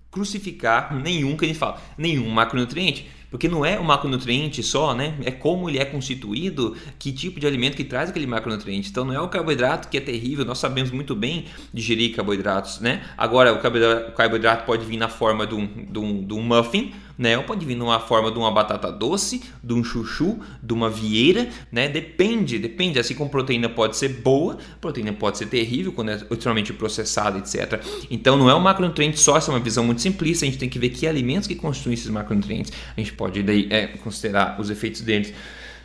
crucificar 0.10 0.96
nenhum 0.96 1.36
que 1.36 1.44
a 1.44 1.48
gente 1.50 1.60
fala, 1.60 1.82
nenhum 1.98 2.30
macronutriente. 2.30 3.06
Porque 3.30 3.48
não 3.48 3.66
é 3.66 3.80
o 3.80 3.84
macronutriente 3.84 4.64
só, 4.64 4.94
né? 4.94 5.16
É 5.24 5.32
como 5.32 5.70
ele 5.70 5.80
é 5.80 5.86
constituído, 5.86 6.76
que 6.98 7.12
tipo 7.12 7.40
de 7.40 7.48
alimento 7.48 7.76
que 7.76 7.84
traz 7.84 8.10
aquele 8.10 8.28
macronutriente. 8.28 8.90
Então 8.90 9.04
não 9.04 9.14
é 9.14 9.20
o 9.20 9.28
carboidrato 9.28 9.90
que 9.90 9.98
é 9.98 10.02
terrível, 10.02 10.46
nós 10.46 10.58
sabemos 10.58 10.92
muito 10.92 11.16
bem 11.16 11.46
digerir 11.74 12.16
carboidratos, 12.16 12.80
né? 12.80 13.04
Agora 13.18 13.54
o 13.54 13.60
carboidrato 13.60 14.66
pode 14.66 14.86
vir 14.86 14.98
na 14.98 15.10
forma 15.10 15.46
de 15.46 15.56
um, 15.56 15.68
de 15.68 16.00
um, 16.00 16.26
de 16.26 16.34
um 16.34 16.42
muffin, 16.42 16.94
né? 17.18 17.38
Ou 17.38 17.44
pode 17.44 17.66
vir 17.66 17.76
numa 17.76 18.00
forma 18.00 18.32
de 18.32 18.38
uma 18.38 18.52
batata 18.52 18.92
doce, 18.92 19.42
de 19.64 19.74
um 19.74 19.84
chuchu, 19.84 20.40
de 20.62 20.74
uma 20.74 20.90
vieira, 20.90 21.50
né? 21.72 21.88
Depende, 21.88 22.60
depende. 22.60 23.00
Assim 23.00 23.16
como 23.16 23.30
proteína 23.30 23.70
pode 23.70 23.98
ser 23.98 24.10
boa, 24.10 24.58
proteína 24.80 25.14
pode 25.14 25.38
ser 25.38 25.48
terrível 25.48 25.92
quando 25.92 26.12
é 26.12 26.16
extremamente 26.30 26.74
processada, 26.74 27.40
etc. 27.40 27.82
Então 28.12 28.38
não 28.38 28.50
é 28.50 28.56
um 28.56 28.60
macronutriente 28.60 29.20
só, 29.20 29.38
essa 29.38 29.52
é 29.52 29.54
uma 29.54 29.60
visão 29.60 29.84
muito 29.84 30.02
simplista. 30.02 30.46
A 30.46 30.48
gente 30.48 30.60
tem 30.60 30.70
que 30.70 30.80
ver 30.80 30.90
que 30.90 31.08
alimentos 31.08 31.48
que 31.48 31.56
constituem 31.56 31.94
esses 31.94 32.10
macronutrientes. 32.10 32.72
A 32.96 33.00
gente 33.00 33.14
pode 33.14 33.42
daí 33.42 33.68
é, 33.70 33.88
considerar 33.88 34.60
os 34.60 34.70
efeitos 34.70 35.02
deles. 35.02 35.34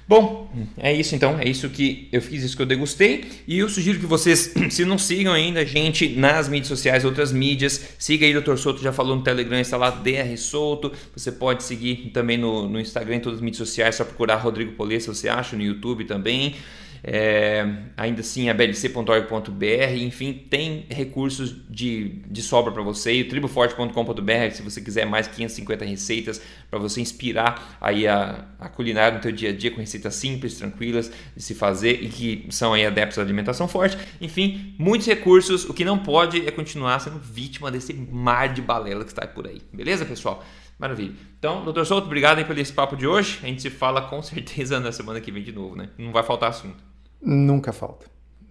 Bom, 0.07 0.51
é 0.77 0.93
isso 0.93 1.15
então, 1.15 1.38
é 1.38 1.49
isso 1.49 1.69
que 1.71 2.09
eu 2.12 2.21
fiz, 2.21 2.43
isso 2.43 2.57
que 2.57 2.62
eu 2.62 2.67
degustei. 2.67 3.25
E 3.47 3.59
eu 3.59 3.69
sugiro 3.69 3.99
que 3.99 4.07
vocês, 4.07 4.53
se 4.71 4.85
não 4.85 4.99
sigam 4.99 5.33
ainda 5.33 5.61
a 5.61 5.65
gente 5.65 6.09
nas 6.09 6.49
mídias 6.49 6.69
sociais, 6.69 7.05
outras 7.05 7.33
mídias, 7.33 7.95
siga 7.99 8.27
aí, 8.27 8.35
Dr. 8.35 8.57
Souto 8.57 8.83
já 8.83 8.93
falou 8.93 9.17
no 9.17 9.23
Telegram, 9.23 9.59
está 9.59 9.77
lá 9.77 9.91
DR 9.91 10.37
Souto. 10.37 10.93
Você 11.17 11.31
pode 11.31 11.62
seguir 11.62 12.11
também 12.12 12.37
no, 12.37 12.69
no 12.69 12.81
Instagram, 12.81 13.17
em 13.17 13.21
todas 13.21 13.38
as 13.38 13.43
mídias 13.43 13.59
sociais, 13.59 13.95
só 13.95 14.05
procurar 14.05 14.37
Rodrigo 14.37 14.73
Polessa, 14.73 15.15
você 15.15 15.29
acha, 15.29 15.57
no 15.57 15.62
YouTube 15.62 16.05
também 16.05 16.57
é, 17.05 17.67
ainda 17.97 18.21
assim 18.21 18.49
ablc.org.br, 18.49 19.97
enfim, 19.97 20.33
tem 20.33 20.87
recursos 20.88 21.55
de, 21.69 22.21
de 22.27 22.43
sobra 22.43 22.73
para 22.73 22.83
você, 22.83 23.25
triboforte.com.br, 23.25 24.51
se 24.53 24.62
você 24.62 24.81
quiser 24.81 25.05
mais 25.05 25.27
550 25.27 25.85
receitas 25.85 26.41
para 26.71 26.79
você 26.79 27.01
inspirar 27.01 27.77
aí 27.81 28.07
a, 28.07 28.45
a 28.59 28.69
culinária 28.69 29.17
no 29.17 29.21
teu 29.21 29.33
dia 29.33 29.51
a 29.51 29.53
dia 29.53 29.71
com 29.71 29.81
receitas 29.81 30.15
simples, 30.15 30.59
tranquilas 30.59 31.11
de 31.37 31.43
se 31.43 31.55
fazer 31.55 32.03
e 32.03 32.09
que 32.09 32.47
são 32.51 32.73
aí 32.73 32.87
adeptos 32.87 33.19
à 33.19 33.23
alimentação 33.23 33.67
forte. 33.67 33.98
Enfim, 34.21 34.75
muitos 34.79 35.07
recursos, 35.07 35.65
o 35.65 35.75
que 35.75 35.85
não 35.85 35.98
pode 35.98 36.46
é 36.46 36.50
continuar 36.53 37.00
sendo 37.00 37.19
vítima 37.19 37.71
desse 37.71 37.92
mar 37.92 38.53
de 38.53 38.63
balela 38.63 39.05
que 39.05 39.11
está 39.11 39.27
por 39.27 39.48
aí. 39.48 39.61
Beleza, 39.73 40.05
pessoal? 40.05 40.44
Maravilha. 40.79 41.15
Então, 41.38 41.65
doutor 41.65 41.85
Souto, 41.87 42.07
obrigado 42.07 42.38
aí 42.38 42.44
pelo 42.44 42.59
esse 42.61 42.73
papo 42.73 42.96
de 42.96 43.07
hoje. 43.07 43.38
A 43.42 43.46
gente 43.46 43.63
se 43.63 43.71
fala 43.71 44.03
com 44.03 44.23
certeza 44.23 44.79
na 44.79 44.92
semana 44.92 45.21
que 45.21 45.33
vem 45.33 45.42
de 45.42 45.53
novo, 45.53 45.77
né? 45.77 45.88
Não 45.98 46.13
vai 46.13 46.23
faltar 46.23 46.50
assunto. 46.50 46.92
Nunca 47.23 47.73
falta. 47.73 48.06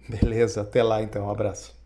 Beleza, 0.08 0.62
até 0.62 0.82
lá 0.82 1.02
então, 1.02 1.26
um 1.26 1.30
abraço. 1.30 1.81